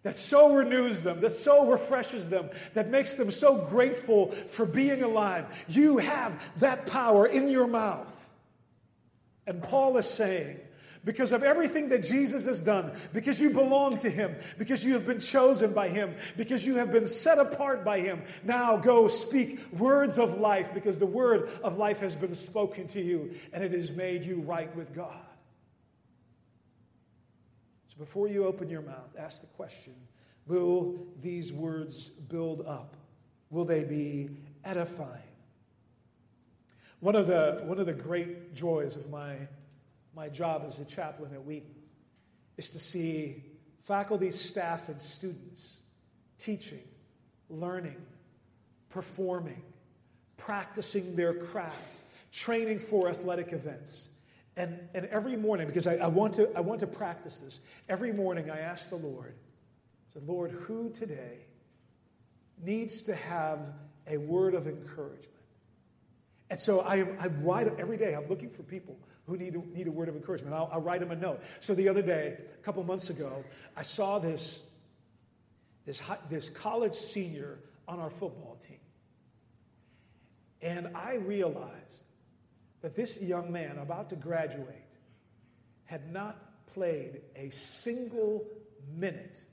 that 0.05 0.15
so 0.15 0.53
renews 0.53 1.01
them, 1.01 1.19
that 1.21 1.31
so 1.31 1.65
refreshes 1.71 2.29
them, 2.29 2.47
that 2.75 2.89
makes 2.89 3.15
them 3.15 3.31
so 3.31 3.57
grateful 3.57 4.31
for 4.47 4.63
being 4.63 5.01
alive. 5.01 5.47
You 5.67 5.97
have 5.97 6.39
that 6.59 6.85
power 6.85 7.25
in 7.25 7.49
your 7.49 7.65
mouth. 7.65 8.33
And 9.47 9.63
Paul 9.63 9.97
is 9.97 10.07
saying, 10.07 10.59
because 11.05 11.31
of 11.31 11.41
everything 11.41 11.89
that 11.89 12.03
Jesus 12.03 12.45
has 12.45 12.61
done, 12.61 12.91
because 13.13 13.41
you 13.41 13.49
belong 13.49 13.97
to 13.97 14.09
Him, 14.11 14.35
because 14.59 14.85
you 14.85 14.93
have 14.93 15.07
been 15.07 15.19
chosen 15.19 15.73
by 15.73 15.87
Him, 15.87 16.13
because 16.37 16.63
you 16.63 16.75
have 16.75 16.91
been 16.91 17.07
set 17.07 17.39
apart 17.39 17.83
by 17.83 17.99
Him, 17.99 18.21
now 18.43 18.77
go 18.77 19.07
speak 19.07 19.59
words 19.73 20.19
of 20.19 20.37
life, 20.37 20.71
because 20.71 20.99
the 20.99 21.07
word 21.07 21.49
of 21.63 21.79
life 21.79 21.99
has 22.01 22.15
been 22.15 22.35
spoken 22.35 22.85
to 22.89 23.01
you 23.01 23.33
and 23.53 23.63
it 23.63 23.71
has 23.71 23.91
made 23.91 24.23
you 24.23 24.41
right 24.41 24.73
with 24.75 24.93
God. 24.93 25.24
So 27.95 28.03
before 28.03 28.27
you 28.27 28.45
open 28.45 28.69
your 28.69 28.81
mouth, 28.81 29.15
ask 29.17 29.41
the 29.41 29.47
question 29.47 29.93
Will 30.47 30.95
these 31.21 31.51
words 31.51 32.09
build 32.09 32.65
up? 32.67 32.95
Will 33.49 33.65
they 33.65 33.83
be 33.83 34.29
edifying? 34.63 35.21
One 36.99 37.15
of 37.15 37.27
the, 37.27 37.61
one 37.65 37.79
of 37.79 37.85
the 37.85 37.93
great 37.93 38.53
joys 38.53 38.95
of 38.95 39.09
my, 39.09 39.35
my 40.15 40.29
job 40.29 40.63
as 40.67 40.79
a 40.79 40.85
chaplain 40.85 41.33
at 41.33 41.43
Wheaton 41.43 41.75
is 42.57 42.69
to 42.71 42.79
see 42.79 43.43
faculty, 43.83 44.31
staff, 44.31 44.89
and 44.89 44.99
students 44.99 45.81
teaching, 46.37 46.81
learning, 47.49 48.01
performing, 48.89 49.61
practicing 50.37 51.15
their 51.15 51.33
craft, 51.33 51.99
training 52.31 52.79
for 52.79 53.09
athletic 53.09 53.51
events. 53.51 54.09
And, 54.57 54.79
and 54.93 55.05
every 55.07 55.35
morning, 55.35 55.67
because 55.67 55.85
I, 55.85 55.95
I, 55.95 56.07
want 56.07 56.33
to, 56.35 56.49
I 56.55 56.61
want 56.61 56.79
to 56.79 56.87
practice 56.87 57.39
this, 57.39 57.59
every 57.89 58.13
morning 58.13 58.49
I 58.49 58.59
ask 58.59 58.89
the 58.89 58.95
Lord, 58.95 59.33
I 59.35 60.13
said, 60.13 60.27
Lord, 60.27 60.51
who 60.51 60.89
today 60.91 61.45
needs 62.63 63.01
to 63.03 63.15
have 63.15 63.73
a 64.07 64.17
word 64.17 64.53
of 64.53 64.67
encouragement? 64.67 65.29
And 66.49 66.59
so 66.59 66.81
I, 66.81 66.99
I 67.19 67.27
write 67.41 67.67
every 67.79 67.97
day, 67.97 68.13
I'm 68.13 68.29
looking 68.29 68.49
for 68.49 68.63
people 68.63 68.97
who 69.27 69.35
need, 69.35 69.55
need 69.73 69.87
a 69.87 69.91
word 69.91 70.07
of 70.07 70.15
encouragement. 70.15 70.53
I'll, 70.55 70.69
I'll 70.71 70.81
write 70.81 70.99
them 70.99 71.11
a 71.11 71.15
note. 71.15 71.41
So 71.59 71.73
the 71.73 71.89
other 71.89 72.01
day, 72.01 72.37
a 72.53 72.63
couple 72.63 72.83
months 72.83 73.09
ago, 73.09 73.43
I 73.75 73.81
saw 73.81 74.19
this, 74.19 74.69
this, 75.85 76.01
this 76.29 76.49
college 76.49 76.93
senior 76.93 77.57
on 77.87 77.99
our 77.99 78.09
football 78.09 78.57
team. 78.65 78.79
And 80.61 80.95
I 80.95 81.15
realized 81.15 82.03
that 82.85 82.95
this 82.95 83.19
young 83.19 83.51
man 83.51 83.79
about 83.79 84.11
to 84.11 84.15
graduate 84.15 84.69
had 85.85 86.13
not 86.13 86.45
played 86.67 87.19
a 87.35 87.49
single 87.49 88.45
minute 88.95 89.43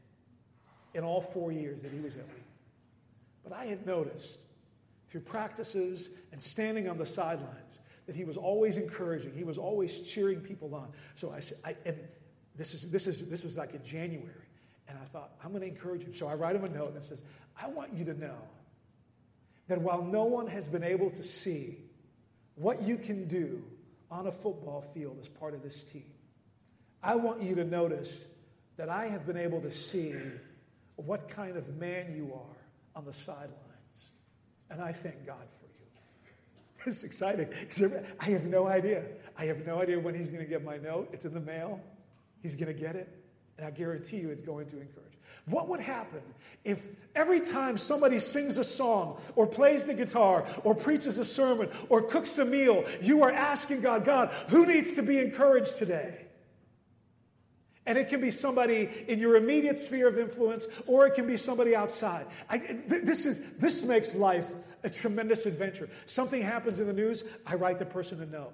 in 0.92 1.02
all 1.02 1.22
four 1.22 1.50
years 1.50 1.80
that 1.80 1.90
he 1.90 1.98
was 1.98 2.14
at 2.14 2.26
Wheaton. 2.26 2.44
But 3.42 3.54
I 3.54 3.64
had 3.64 3.86
noticed 3.86 4.38
through 5.08 5.22
practices 5.22 6.10
and 6.30 6.42
standing 6.42 6.90
on 6.90 6.98
the 6.98 7.06
sidelines 7.06 7.80
that 8.04 8.14
he 8.14 8.24
was 8.24 8.36
always 8.36 8.76
encouraging. 8.76 9.32
He 9.34 9.44
was 9.44 9.56
always 9.56 10.00
cheering 10.00 10.40
people 10.42 10.74
on. 10.74 10.88
So 11.14 11.32
I 11.32 11.40
said, 11.40 11.56
I, 11.64 11.74
and 11.86 11.98
this 12.54 12.74
is 12.74 12.90
this 12.90 13.06
is 13.06 13.30
this 13.30 13.42
was 13.42 13.56
like 13.56 13.72
in 13.72 13.82
January, 13.82 14.28
and 14.88 14.98
I 14.98 15.06
thought 15.06 15.30
I'm 15.42 15.52
going 15.52 15.62
to 15.62 15.68
encourage 15.68 16.02
him. 16.02 16.12
So 16.12 16.26
I 16.26 16.34
write 16.34 16.54
him 16.54 16.64
a 16.64 16.68
note 16.68 16.88
and 16.88 16.98
it 16.98 17.04
says, 17.06 17.22
I 17.58 17.68
want 17.68 17.94
you 17.94 18.04
to 18.04 18.12
know 18.12 18.36
that 19.68 19.80
while 19.80 20.02
no 20.02 20.24
one 20.24 20.48
has 20.48 20.68
been 20.68 20.84
able 20.84 21.08
to 21.08 21.22
see 21.22 21.78
what 22.56 22.82
you 22.82 22.96
can 22.96 23.26
do 23.28 23.62
on 24.10 24.26
a 24.26 24.32
football 24.32 24.82
field 24.94 25.18
as 25.20 25.28
part 25.28 25.54
of 25.54 25.62
this 25.62 25.84
team. 25.84 26.04
I 27.02 27.16
want 27.16 27.42
you 27.42 27.54
to 27.56 27.64
notice 27.64 28.26
that 28.76 28.88
I 28.88 29.06
have 29.06 29.26
been 29.26 29.36
able 29.36 29.60
to 29.62 29.70
see 29.70 30.14
what 30.96 31.28
kind 31.28 31.56
of 31.56 31.76
man 31.76 32.14
you 32.14 32.32
are 32.34 32.56
on 32.94 33.04
the 33.04 33.12
sidelines. 33.12 33.56
And 34.70 34.80
I 34.80 34.92
thank 34.92 35.26
God 35.26 35.36
for 35.58 35.66
you. 35.66 35.72
It's 36.86 37.04
exciting 37.04 37.48
because 37.60 37.94
I 38.20 38.24
have 38.26 38.44
no 38.44 38.66
idea. 38.66 39.04
I 39.38 39.44
have 39.46 39.64
no 39.66 39.80
idea 39.80 40.00
when 40.00 40.14
he's 40.14 40.30
going 40.30 40.42
to 40.42 40.48
get 40.48 40.64
my 40.64 40.78
note. 40.78 41.10
It's 41.12 41.24
in 41.24 41.32
the 41.32 41.40
mail. 41.40 41.80
He's 42.42 42.56
going 42.56 42.74
to 42.74 42.78
get 42.78 42.96
it. 42.96 43.08
And 43.56 43.66
I 43.66 43.70
guarantee 43.70 44.16
you 44.16 44.30
it's 44.30 44.42
going 44.42 44.66
to 44.66 44.80
encourage. 44.80 45.11
What 45.46 45.68
would 45.68 45.80
happen 45.80 46.22
if 46.64 46.86
every 47.14 47.40
time 47.40 47.76
somebody 47.76 48.18
sings 48.20 48.58
a 48.58 48.64
song 48.64 49.20
or 49.34 49.46
plays 49.46 49.86
the 49.86 49.94
guitar 49.94 50.46
or 50.62 50.74
preaches 50.74 51.18
a 51.18 51.24
sermon 51.24 51.68
or 51.88 52.02
cooks 52.02 52.38
a 52.38 52.44
meal, 52.44 52.84
you 53.00 53.22
are 53.24 53.32
asking 53.32 53.80
God, 53.80 54.04
God, 54.04 54.30
who 54.48 54.66
needs 54.66 54.94
to 54.94 55.02
be 55.02 55.18
encouraged 55.18 55.76
today? 55.76 56.26
And 57.84 57.98
it 57.98 58.08
can 58.08 58.20
be 58.20 58.30
somebody 58.30 58.88
in 59.08 59.18
your 59.18 59.34
immediate 59.34 59.76
sphere 59.76 60.06
of 60.06 60.16
influence, 60.16 60.68
or 60.86 61.06
it 61.08 61.14
can 61.14 61.26
be 61.26 61.36
somebody 61.36 61.74
outside. 61.74 62.26
I, 62.48 62.58
th- 62.58 63.02
this, 63.02 63.26
is, 63.26 63.56
this 63.56 63.84
makes 63.84 64.14
life 64.14 64.48
a 64.84 64.90
tremendous 64.90 65.46
adventure. 65.46 65.88
Something 66.06 66.42
happens 66.42 66.78
in 66.78 66.86
the 66.86 66.92
news, 66.92 67.24
I 67.44 67.56
write 67.56 67.80
the 67.80 67.84
person 67.84 68.22
a 68.22 68.26
note. 68.26 68.52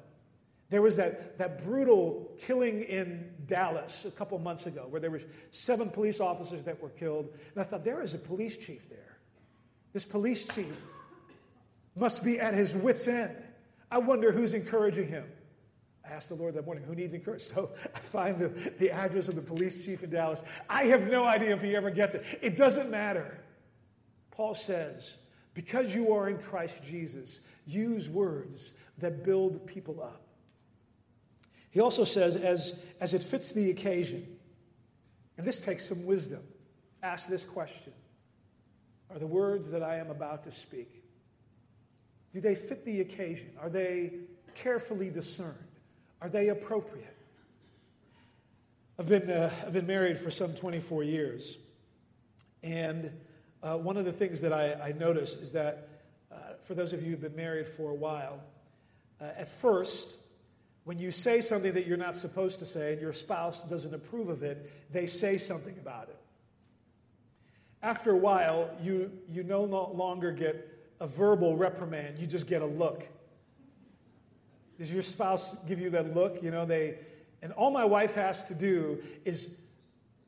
There 0.71 0.83
was 0.83 0.97
that, 0.97 1.39
that 1.39 1.65
brutal 1.65 2.31
killing 2.39 2.83
in 2.83 3.33
Dallas 3.47 4.05
a 4.05 4.11
couple 4.11 4.39
months 4.39 4.67
ago 4.67 4.87
where 4.91 5.01
there 5.01 5.11
were 5.11 5.23
seven 5.51 5.89
police 5.89 6.21
officers 6.21 6.65
that 6.65 6.81
were 6.83 6.91
killed. 6.91 7.31
And 7.55 7.63
I 7.63 7.65
thought, 7.65 7.85
there 7.85 8.03
is 8.03 8.15
a 8.15 8.19
police 8.19 8.59
chief 8.59 8.89
there. 8.91 9.17
This 9.95 10.05
police 10.05 10.47
chief 10.47 10.83
must 11.97 12.23
be 12.23 12.39
at 12.39 12.53
his 12.53 12.75
wits' 12.75 13.09
end. 13.09 13.35
I 13.91 13.99
wonder 13.99 14.31
who's 14.31 14.53
encouraging 14.53 15.09
him. 15.09 15.25
I 16.07 16.13
asked 16.13 16.29
the 16.29 16.35
Lord 16.35 16.55
that 16.55 16.67
morning, 16.67 16.85
who 16.85 16.95
needs 16.95 17.15
encouragement? 17.15 17.43
So 17.43 17.71
I 17.95 17.99
find 17.99 18.39
the, 18.39 18.49
the 18.79 18.91
address 18.91 19.29
of 19.29 19.37
the 19.37 19.43
police 19.43 19.85
chief 19.85 20.03
in 20.03 20.11
Dallas. 20.11 20.43
I 20.69 20.85
have 20.85 21.09
no 21.09 21.25
idea 21.25 21.55
if 21.55 21.63
he 21.63 21.75
ever 21.77 21.91
gets 21.91 22.15
it. 22.15 22.25
It 22.43 22.57
doesn't 22.57 22.91
matter. 22.91 23.41
Paul 24.31 24.55
says, 24.55 25.17
because 25.55 25.95
you 25.95 26.13
are 26.13 26.29
in 26.29 26.39
Christ 26.39 26.85
Jesus, 26.85 27.41
use 27.67 28.09
words 28.09 28.75
that 28.99 29.25
build 29.25 29.67
people 29.67 30.03
up. 30.03 30.28
He 31.79 31.83
also 31.83 32.03
says, 32.03 32.35
as, 32.35 32.83
as 33.01 33.15
it 33.15 33.23
fits 33.23 33.53
the 33.53 33.71
occasion, 33.71 34.27
and 35.37 35.47
this 35.47 35.61
takes 35.61 35.89
some 35.89 36.05
wisdom, 36.07 36.43
ask 37.05 37.29
this 37.29 37.45
question 37.45 37.93
Are 39.13 39.21
the 39.21 39.29
words 39.29 39.71
that 39.71 39.81
I 39.85 39.99
am 39.99 40.11
about 40.11 40.43
to 40.43 40.51
speak, 40.51 41.05
do 42.33 42.41
they 42.41 42.57
fit 42.57 42.85
the 42.85 43.01
occasion? 43.01 43.53
Are 43.61 43.69
they 43.69 44.11
carefully 44.57 45.09
discerned? 45.09 45.69
Are 46.21 46.29
they 46.29 46.49
appropriate? 46.49 47.17
I've 48.99 49.09
been, 49.09 49.31
uh, 49.31 49.53
I've 49.65 49.73
been 49.73 49.87
married 49.87 50.19
for 50.19 50.33
some 50.33 50.55
24 50.55 51.05
years, 51.05 51.59
and 52.65 53.09
uh, 53.63 53.77
one 53.77 53.97
of 53.97 54.05
the 54.05 54.13
things 54.13 54.41
that 54.41 54.53
I, 54.53 54.73
I 54.73 54.93
notice 54.99 55.37
is 55.37 55.53
that 55.53 55.91
uh, 56.33 56.55
for 56.61 56.75
those 56.75 56.93
of 56.93 57.05
you 57.05 57.11
who've 57.11 57.21
been 57.21 57.37
married 57.37 57.69
for 57.69 57.93
a 57.93 57.95
while, 57.95 58.41
uh, 59.21 59.27
at 59.37 59.47
first, 59.47 60.17
when 60.89 60.99
you 60.99 61.13
say 61.13 61.43
something 61.43 61.75
that 61.75 61.87
you're 61.87 61.99
not 61.99 62.17
supposed 62.17 62.61
to 62.61 62.65
say 62.65 62.95
and 62.95 63.03
your 63.03 63.13
spouse 63.13 63.63
doesn't 63.65 63.93
approve 63.93 64.31
of 64.31 64.43
it, 64.43 64.73
they 64.91 65.07
say 65.07 65.37
something 65.37 65.77
about 65.79 66.09
it. 66.09 66.19
After 67.83 68.13
a 68.13 68.17
while, 68.17 68.71
you, 68.81 69.13
you 69.29 69.43
no 69.43 69.65
longer 69.65 70.33
get 70.33 70.67
a 70.99 71.07
verbal 71.07 71.59
reprimand, 71.59 72.19
you 72.19 72.27
just 72.27 72.47
get 72.47 72.63
a 72.63 72.67
look. 72.67 73.07
Does 74.79 74.91
your 74.91 75.03
spouse 75.03 75.63
give 75.67 75.79
you 75.79 75.91
that 75.91 76.15
look? 76.15 76.43
You 76.43 76.53
know, 76.53 76.65
they, 76.65 77.01
and 77.43 77.53
all 77.53 77.71
my 77.71 77.85
wife 77.85 78.15
has 78.15 78.45
to 78.45 78.55
do 78.55 79.03
is 79.27 79.55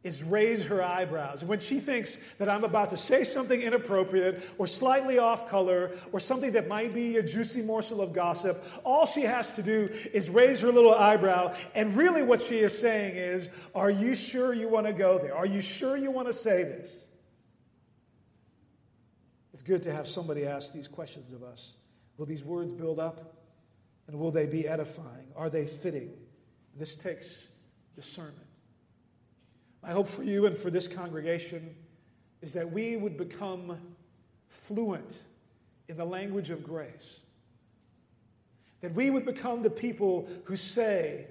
is 0.03 0.23
raise 0.23 0.65
her 0.65 0.83
eyebrows. 0.83 1.45
When 1.45 1.61
she 1.61 1.79
thinks 1.79 2.17
that 2.39 2.49
I'm 2.49 2.65
about 2.65 2.91
to 2.91 2.97
say 2.97 3.23
something 3.23 3.61
inappropriate 3.61 4.43
or 4.57 4.67
slightly 4.67 5.19
off 5.19 5.49
color 5.49 5.93
or 6.11 6.21
something 6.21 6.53
that 6.53 6.69
might 6.69 6.95
be 6.95 7.19
a 7.19 7.23
juicy 7.23 7.61
morsel 7.61 8.01
of 8.01 8.15
gossip, 8.15 8.65
all 8.83 9.05
she 9.05 9.23
has 9.23 9.55
to 9.57 9.63
do 9.63 9.91
is 10.15 10.31
raise 10.31 10.61
her 10.61 10.73
little 10.73 10.95
eyebrow. 10.95 11.55
And 11.75 11.95
really, 11.97 12.23
what 12.23 12.41
she 12.41 12.61
is 12.61 12.77
saying 12.79 13.15
is, 13.15 13.51
Are 13.75 13.91
you 13.91 14.15
sure 14.15 14.55
you 14.55 14.69
want 14.69 14.87
to 14.87 14.93
go 14.93 15.19
there? 15.19 15.37
Are 15.37 15.47
you 15.47 15.61
sure 15.61 15.97
you 15.97 16.11
want 16.11 16.29
to 16.29 16.33
say 16.33 16.63
this? 16.65 17.07
It's 19.53 19.63
good 19.63 19.83
to 19.83 19.93
have 19.93 20.09
somebody 20.09 20.47
ask 20.47 20.73
these 20.73 20.89
questions 20.89 21.35
of 21.35 21.43
us. 21.43 21.77
Will 22.17 22.27
these 22.27 22.45
words 22.45 22.73
build 22.73 22.99
up? 22.99 23.37
And 24.07 24.19
will 24.19 24.31
they 24.31 24.47
be 24.47 24.67
edifying? 24.67 25.29
Are 25.37 25.51
they 25.51 25.67
fitting? 25.67 26.11
This 26.77 26.97
takes 26.97 27.49
discernment. 27.95 28.50
My 29.83 29.91
hope 29.91 30.09
for 30.09 30.23
you 30.23 30.47
and 30.47 30.57
for 30.57 30.71
this 30.71 30.87
congregation 30.87 31.75
is 32.43 32.53
that 32.53 32.71
we 32.71 32.97
would 32.97 33.17
become 33.17 33.79
fluent 34.49 35.25
in 35.89 35.97
the 35.97 36.05
language 36.05 36.51
of 36.51 36.63
grace. 36.63 37.21
That 38.81 38.95
we 38.95 39.11
would 39.11 39.25
become 39.25 39.63
the 39.63 39.71
people 39.71 40.29
who 40.45 40.57
say 40.57 41.27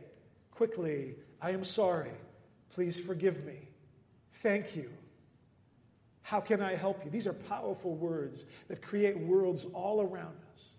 quickly, 0.51 1.15
I 1.41 1.51
am 1.51 1.63
sorry. 1.63 2.11
Please 2.71 2.99
forgive 2.99 3.45
me. 3.45 3.57
Thank 4.31 4.75
you. 4.75 4.89
How 6.21 6.39
can 6.39 6.61
I 6.61 6.75
help 6.75 7.03
you? 7.03 7.09
These 7.09 7.27
are 7.27 7.33
powerful 7.33 7.95
words 7.95 8.45
that 8.67 8.81
create 8.81 9.17
worlds 9.17 9.65
all 9.73 10.01
around 10.01 10.35
us. 10.53 10.75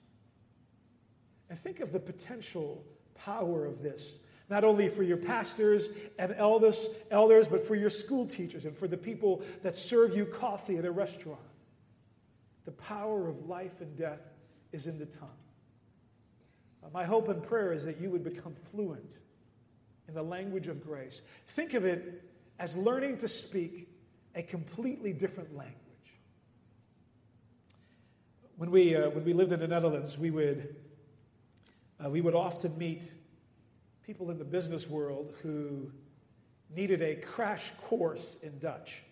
And 1.49 1.59
think 1.59 1.81
of 1.81 1.93
the 1.93 1.99
potential 1.99 2.85
power 3.17 3.67
of 3.67 3.83
this 3.83 4.21
not 4.51 4.65
only 4.65 4.89
for 4.89 5.05
your 5.05 5.17
pastors 5.17 5.89
and 6.19 6.35
elders, 6.37 6.89
elders, 7.13 7.47
but 7.47 7.65
for 7.65 7.77
your 7.77 7.89
school 7.89 8.27
teachers 8.27 8.65
and 8.65 8.77
for 8.77 8.89
the 8.89 8.97
people 8.97 9.43
that 9.63 9.77
serve 9.77 10.15
you 10.15 10.27
coffee 10.27 10.77
at 10.77 10.85
a 10.85 10.91
restaurant. 10.91 11.41
The 12.65 12.73
power 12.73 13.29
of 13.29 13.49
life 13.49 13.81
and 13.81 13.97
death 13.97 14.21
is 14.73 14.89
in 14.89 14.99
the 14.99 15.07
tongue. 15.07 15.29
Uh, 16.83 16.89
my 16.93 17.05
hope 17.05 17.29
and 17.29 17.41
prayer 17.43 17.73
is 17.73 17.85
that 17.85 18.01
you 18.01 18.11
would 18.11 18.25
become 18.25 18.55
fluent 18.71 19.19
in 20.09 20.15
the 20.15 20.23
language 20.23 20.67
of 20.67 20.85
grace. 20.85 21.23
Think 21.49 21.75
of 21.75 21.85
it 21.85 22.25
as 22.59 22.77
learning 22.77 23.19
to 23.19 23.29
speak 23.29 23.89
a 24.35 24.43
completely 24.43 25.13
different 25.13 25.57
language. 25.57 25.77
When 28.57 28.73
we, 28.73 28.97
uh, 28.97 29.11
when 29.11 29.25
we 29.25 29.33
lived 29.33 29.53
in 29.53 29.61
the 29.61 29.69
Netherlands, 29.69 30.19
we 30.19 30.31
would, 30.31 30.75
uh, 32.05 32.11
we 32.11 32.21
would 32.21 32.35
often 32.35 32.77
meet 32.77 33.13
people 34.11 34.33
in 34.33 34.39
the 34.39 34.45
business 34.45 34.91
world 34.91 35.33
who 35.41 35.89
needed 36.75 37.01
a 37.01 37.15
crash 37.15 37.71
course 37.85 38.39
in 38.43 38.59
Dutch. 38.59 39.05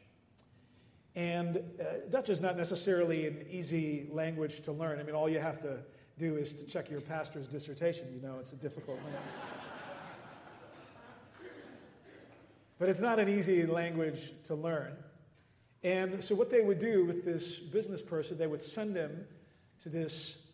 And 1.15 1.59
uh, 1.59 2.09
Dutch 2.11 2.31
is 2.31 2.41
not 2.41 2.57
necessarily 2.57 3.29
an 3.29 3.47
easy 3.49 4.09
language 4.11 4.63
to 4.63 4.73
learn. 4.73 4.99
I 4.99 5.05
mean, 5.05 5.15
all 5.15 5.29
you 5.29 5.39
have 5.39 5.61
to 5.61 5.79
do 6.19 6.37
is 6.37 6.53
to 6.57 6.67
check 6.67 6.91
your 6.91 7.01
pastor's 7.01 7.47
dissertation. 7.47 8.09
You 8.13 8.21
know 8.21 8.39
it's 8.41 8.53
a 8.53 8.57
difficult 8.57 8.97
language. 9.05 9.23
but 12.81 12.89
it's 12.89 12.99
not 12.99 13.21
an 13.21 13.29
easy 13.29 13.67
language 13.67 14.33
to 14.47 14.57
learn. 14.57 14.97
And 15.85 16.25
so, 16.25 16.35
what 16.35 16.51
they 16.51 16.61
would 16.61 16.81
do 16.81 17.05
with 17.05 17.25
this 17.25 17.61
business 17.61 18.03
person, 18.03 18.37
they 18.37 18.49
would 18.49 18.63
send 18.63 18.97
him 18.97 19.25
to 19.85 19.91
this 19.91 20.45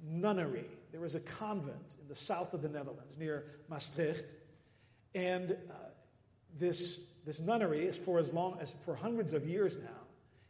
nunnery 0.00 0.66
there 0.92 1.00
was 1.00 1.14
a 1.14 1.20
convent 1.20 1.96
in 2.00 2.08
the 2.08 2.14
south 2.14 2.54
of 2.54 2.62
the 2.62 2.68
Netherlands 2.68 3.16
near 3.18 3.44
Maastricht. 3.68 4.34
And 5.14 5.52
uh, 5.52 5.74
this, 6.58 7.00
this 7.24 7.40
nunnery 7.40 7.86
is 7.86 7.96
for 7.96 8.18
as 8.18 8.32
long 8.32 8.58
as 8.60 8.74
for 8.84 8.94
hundreds 8.94 9.32
of 9.32 9.46
years 9.46 9.78
now. 9.78 10.06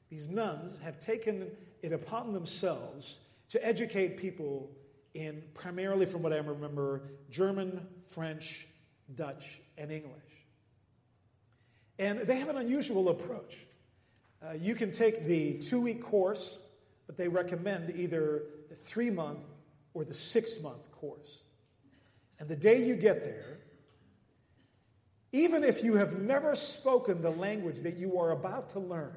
These 0.08 0.28
nuns 0.28 0.76
have 0.82 0.98
taken 0.98 1.50
it 1.82 1.92
upon 1.92 2.32
themselves 2.32 3.20
to 3.50 3.64
educate 3.66 4.16
people 4.16 4.70
in 5.14 5.42
primarily, 5.54 6.06
from 6.06 6.22
what 6.22 6.32
I 6.32 6.38
remember, 6.38 7.02
German, 7.30 7.86
French, 8.06 8.66
Dutch, 9.14 9.60
and 9.76 9.90
English. 9.90 10.14
And 11.98 12.20
they 12.20 12.36
have 12.36 12.48
an 12.48 12.56
unusual 12.56 13.08
approach. 13.08 13.66
Uh, 14.42 14.52
you 14.52 14.74
can 14.74 14.90
take 14.90 15.26
the 15.26 15.58
two 15.58 15.80
week 15.80 16.02
course, 16.02 16.62
but 17.06 17.16
they 17.16 17.28
recommend 17.28 17.94
either 17.96 18.44
the 18.68 18.74
three 18.74 19.10
month 19.10 19.40
or 19.94 20.04
the 20.04 20.14
six 20.14 20.62
month 20.62 20.90
course. 20.92 21.44
And 22.38 22.48
the 22.48 22.56
day 22.56 22.82
you 22.82 22.96
get 22.96 23.22
there, 23.22 23.58
even 25.32 25.62
if 25.62 25.84
you 25.84 25.96
have 25.96 26.18
never 26.18 26.54
spoken 26.54 27.22
the 27.22 27.30
language 27.30 27.80
that 27.80 27.96
you 27.96 28.18
are 28.18 28.32
about 28.32 28.70
to 28.70 28.80
learn, 28.80 29.16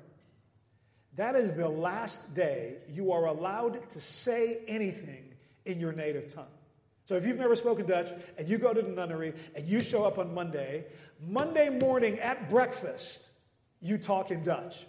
that 1.16 1.36
is 1.36 1.56
the 1.56 1.70
last 1.70 2.36
day 2.36 2.78
you 2.90 3.12
are 3.12 3.26
allowed 3.26 3.90
to 3.92 4.02
say 4.02 4.60
anything 4.68 5.34
in 5.66 5.80
your 5.80 5.94
native 5.94 6.34
tongue. 6.34 6.46
So 7.06 7.16
if 7.16 7.26
you've 7.26 7.38
never 7.38 7.56
spoken 7.56 7.86
Dutch 7.86 8.10
and 8.38 8.48
you 8.48 8.58
go 8.58 8.74
to 8.74 8.82
the 8.82 8.90
nunnery 8.90 9.34
and 9.56 9.68
you 9.68 9.82
show 9.82 10.06
up 10.06 10.18
on 10.18 10.34
Monday, 10.34 10.86
Monday 11.22 11.70
morning 11.70 12.20
at 12.20 12.50
breakfast, 12.50 13.30
you 13.82 13.98
talk 13.98 14.32
in 14.32 14.44
Dutch. 14.44 14.86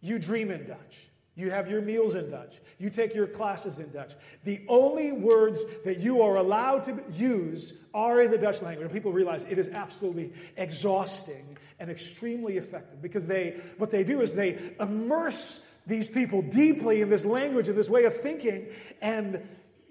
You 0.00 0.18
dream 0.18 0.50
in 0.50 0.66
Dutch. 0.66 1.08
You 1.36 1.50
have 1.50 1.68
your 1.68 1.82
meals 1.82 2.14
in 2.14 2.30
Dutch. 2.30 2.60
You 2.78 2.90
take 2.90 3.14
your 3.14 3.26
classes 3.26 3.78
in 3.78 3.90
Dutch. 3.90 4.12
The 4.44 4.64
only 4.68 5.10
words 5.10 5.64
that 5.84 5.98
you 5.98 6.22
are 6.22 6.36
allowed 6.36 6.84
to 6.84 7.02
use 7.12 7.72
are 7.92 8.20
in 8.20 8.30
the 8.30 8.38
Dutch 8.38 8.62
language. 8.62 8.84
And 8.84 8.92
people 8.92 9.12
realize 9.12 9.44
it 9.44 9.58
is 9.58 9.68
absolutely 9.68 10.32
exhausting 10.56 11.56
and 11.80 11.90
extremely 11.90 12.56
effective 12.56 13.02
because 13.02 13.26
they, 13.26 13.60
what 13.78 13.90
they 13.90 14.04
do 14.04 14.20
is 14.20 14.34
they 14.34 14.58
immerse 14.78 15.70
these 15.86 16.08
people 16.08 16.40
deeply 16.40 17.00
in 17.00 17.10
this 17.10 17.24
language 17.24 17.68
and 17.68 17.76
this 17.76 17.90
way 17.90 18.04
of 18.04 18.14
thinking. 18.14 18.68
And 19.02 19.42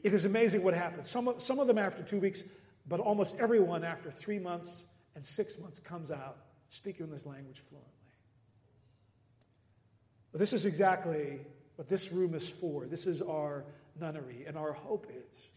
it 0.01 0.13
is 0.13 0.23
amazing 0.23 0.63
what 0.63 0.73
happens. 0.73 1.09
Some 1.09 1.27
of, 1.27 1.41
some 1.41 1.59
of 1.59 1.67
them 1.67 1.77
after 1.77 2.03
two 2.03 2.19
weeks, 2.19 2.45
but 2.87 3.01
almost 3.01 3.35
everyone 3.37 3.83
after 3.83 4.09
three 4.09 4.39
months 4.39 4.85
and 5.15 5.23
six 5.23 5.59
months 5.59 5.79
comes 5.79 6.09
out 6.09 6.37
speaking 6.69 7.09
this 7.09 7.25
language 7.25 7.61
fluently. 7.69 7.92
This 10.33 10.53
is 10.53 10.65
exactly 10.65 11.39
what 11.75 11.87
this 11.87 12.11
room 12.11 12.33
is 12.33 12.47
for. 12.47 12.85
This 12.85 13.07
is 13.07 13.21
our 13.21 13.65
nunnery, 13.99 14.45
and 14.47 14.57
our 14.57 14.73
hope 14.73 15.07
is 15.09 15.49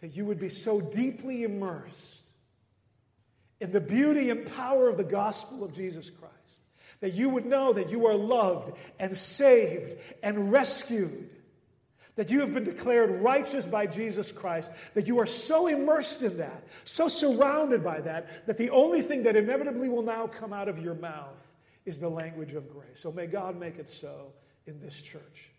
that 0.00 0.14
you 0.14 0.26
would 0.26 0.38
be 0.38 0.50
so 0.50 0.80
deeply 0.80 1.44
immersed 1.44 2.32
in 3.60 3.72
the 3.72 3.80
beauty 3.80 4.28
and 4.28 4.46
power 4.54 4.88
of 4.88 4.98
the 4.98 5.04
gospel 5.04 5.64
of 5.64 5.72
Jesus 5.72 6.10
Christ 6.10 6.34
that 7.00 7.14
you 7.14 7.30
would 7.30 7.46
know 7.46 7.72
that 7.72 7.90
you 7.90 8.06
are 8.06 8.14
loved 8.14 8.76
and 8.98 9.16
saved 9.16 9.96
and 10.22 10.52
rescued 10.52 11.30
that 12.16 12.30
you 12.30 12.40
have 12.40 12.54
been 12.54 12.64
declared 12.64 13.10
righteous 13.22 13.66
by 13.66 13.86
Jesus 13.86 14.30
Christ, 14.30 14.70
that 14.94 15.08
you 15.08 15.18
are 15.18 15.26
so 15.26 15.66
immersed 15.66 16.22
in 16.22 16.36
that, 16.38 16.62
so 16.84 17.08
surrounded 17.08 17.82
by 17.82 18.00
that, 18.02 18.46
that 18.46 18.56
the 18.56 18.70
only 18.70 19.02
thing 19.02 19.24
that 19.24 19.36
inevitably 19.36 19.88
will 19.88 20.02
now 20.02 20.26
come 20.26 20.52
out 20.52 20.68
of 20.68 20.78
your 20.78 20.94
mouth 20.94 21.53
is 21.84 22.00
the 22.00 22.08
language 22.08 22.54
of 22.54 22.70
grace. 22.70 22.98
So 22.98 23.12
may 23.12 23.26
God 23.26 23.58
make 23.58 23.78
it 23.78 23.88
so 23.88 24.32
in 24.66 24.80
this 24.80 25.00
church. 25.00 25.50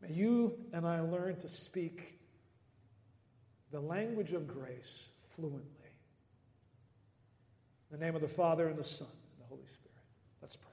May 0.00 0.12
you 0.12 0.54
and 0.72 0.86
I 0.86 1.00
learn 1.00 1.36
to 1.36 1.48
speak 1.48 2.18
the 3.70 3.80
language 3.80 4.32
of 4.32 4.46
grace 4.46 5.10
fluently. 5.24 5.62
In 7.90 7.98
the 7.98 8.04
name 8.04 8.14
of 8.14 8.22
the 8.22 8.28
Father 8.28 8.68
and 8.68 8.78
the 8.78 8.84
Son 8.84 9.08
and 9.08 9.44
the 9.44 9.48
Holy 9.48 9.66
Spirit. 9.66 9.92
Let's 10.40 10.56
pray. 10.56 10.72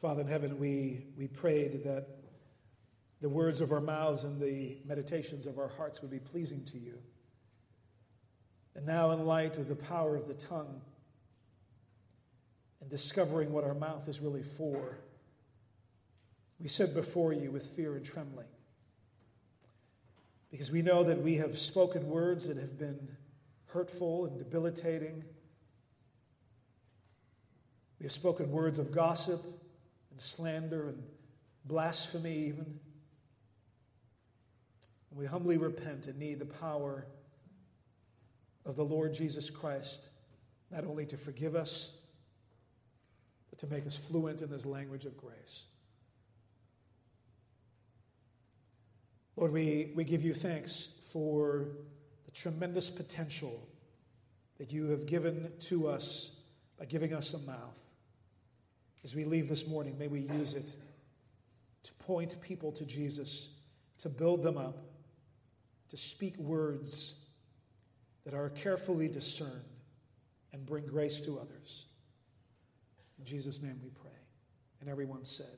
Father 0.00 0.20
in 0.20 0.28
heaven, 0.28 0.58
we, 0.58 1.06
we 1.16 1.26
prayed 1.26 1.82
that 1.84 2.06
the 3.20 3.28
words 3.28 3.60
of 3.60 3.72
our 3.72 3.80
mouths 3.80 4.22
and 4.22 4.40
the 4.40 4.78
meditations 4.84 5.44
of 5.44 5.58
our 5.58 5.68
hearts 5.68 6.00
would 6.02 6.10
be 6.10 6.20
pleasing 6.20 6.64
to 6.66 6.78
you. 6.78 6.98
And 8.78 8.86
now, 8.86 9.10
in 9.10 9.26
light 9.26 9.58
of 9.58 9.66
the 9.66 9.74
power 9.74 10.14
of 10.14 10.28
the 10.28 10.34
tongue 10.34 10.80
and 12.80 12.88
discovering 12.88 13.50
what 13.50 13.64
our 13.64 13.74
mouth 13.74 14.08
is 14.08 14.20
really 14.20 14.44
for, 14.44 15.00
we 16.60 16.68
sit 16.68 16.94
before 16.94 17.32
you 17.32 17.50
with 17.50 17.66
fear 17.66 17.96
and 17.96 18.04
trembling. 18.04 18.46
Because 20.52 20.70
we 20.70 20.80
know 20.80 21.02
that 21.02 21.20
we 21.20 21.34
have 21.38 21.58
spoken 21.58 22.08
words 22.08 22.46
that 22.46 22.56
have 22.56 22.78
been 22.78 23.08
hurtful 23.66 24.26
and 24.26 24.38
debilitating. 24.38 25.24
We 27.98 28.04
have 28.04 28.12
spoken 28.12 28.52
words 28.52 28.78
of 28.78 28.92
gossip 28.92 29.44
and 30.12 30.20
slander 30.20 30.90
and 30.90 31.02
blasphemy, 31.64 32.46
even. 32.46 32.78
And 35.10 35.18
we 35.18 35.26
humbly 35.26 35.56
repent 35.56 36.06
and 36.06 36.16
need 36.16 36.38
the 36.38 36.46
power 36.46 37.08
of 38.68 38.76
the 38.76 38.84
Lord 38.84 39.14
Jesus 39.14 39.48
Christ, 39.48 40.10
not 40.70 40.84
only 40.84 41.06
to 41.06 41.16
forgive 41.16 41.56
us, 41.56 41.90
but 43.48 43.58
to 43.60 43.66
make 43.66 43.86
us 43.86 43.96
fluent 43.96 44.42
in 44.42 44.50
this 44.50 44.66
language 44.66 45.06
of 45.06 45.16
grace. 45.16 45.66
Lord, 49.36 49.52
we, 49.52 49.92
we 49.96 50.04
give 50.04 50.22
you 50.22 50.34
thanks 50.34 50.90
for 51.10 51.68
the 52.26 52.30
tremendous 52.30 52.90
potential 52.90 53.66
that 54.58 54.70
you 54.70 54.88
have 54.88 55.06
given 55.06 55.50
to 55.60 55.88
us 55.88 56.32
by 56.78 56.84
giving 56.84 57.14
us 57.14 57.32
a 57.32 57.38
mouth. 57.38 57.78
As 59.02 59.14
we 59.14 59.24
leave 59.24 59.48
this 59.48 59.66
morning, 59.66 59.96
may 59.96 60.08
we 60.08 60.20
use 60.20 60.52
it 60.52 60.74
to 61.84 61.92
point 61.94 62.38
people 62.42 62.70
to 62.72 62.84
Jesus, 62.84 63.48
to 63.98 64.10
build 64.10 64.42
them 64.42 64.58
up, 64.58 64.76
to 65.88 65.96
speak 65.96 66.36
words 66.36 67.14
that 68.28 68.36
are 68.36 68.50
carefully 68.50 69.08
discerned 69.08 69.64
and 70.52 70.66
bring 70.66 70.84
grace 70.84 71.18
to 71.18 71.38
others. 71.38 71.86
In 73.18 73.24
Jesus' 73.24 73.62
name 73.62 73.80
we 73.82 73.88
pray. 73.88 74.10
And 74.82 74.90
everyone 74.90 75.24
said, 75.24 75.56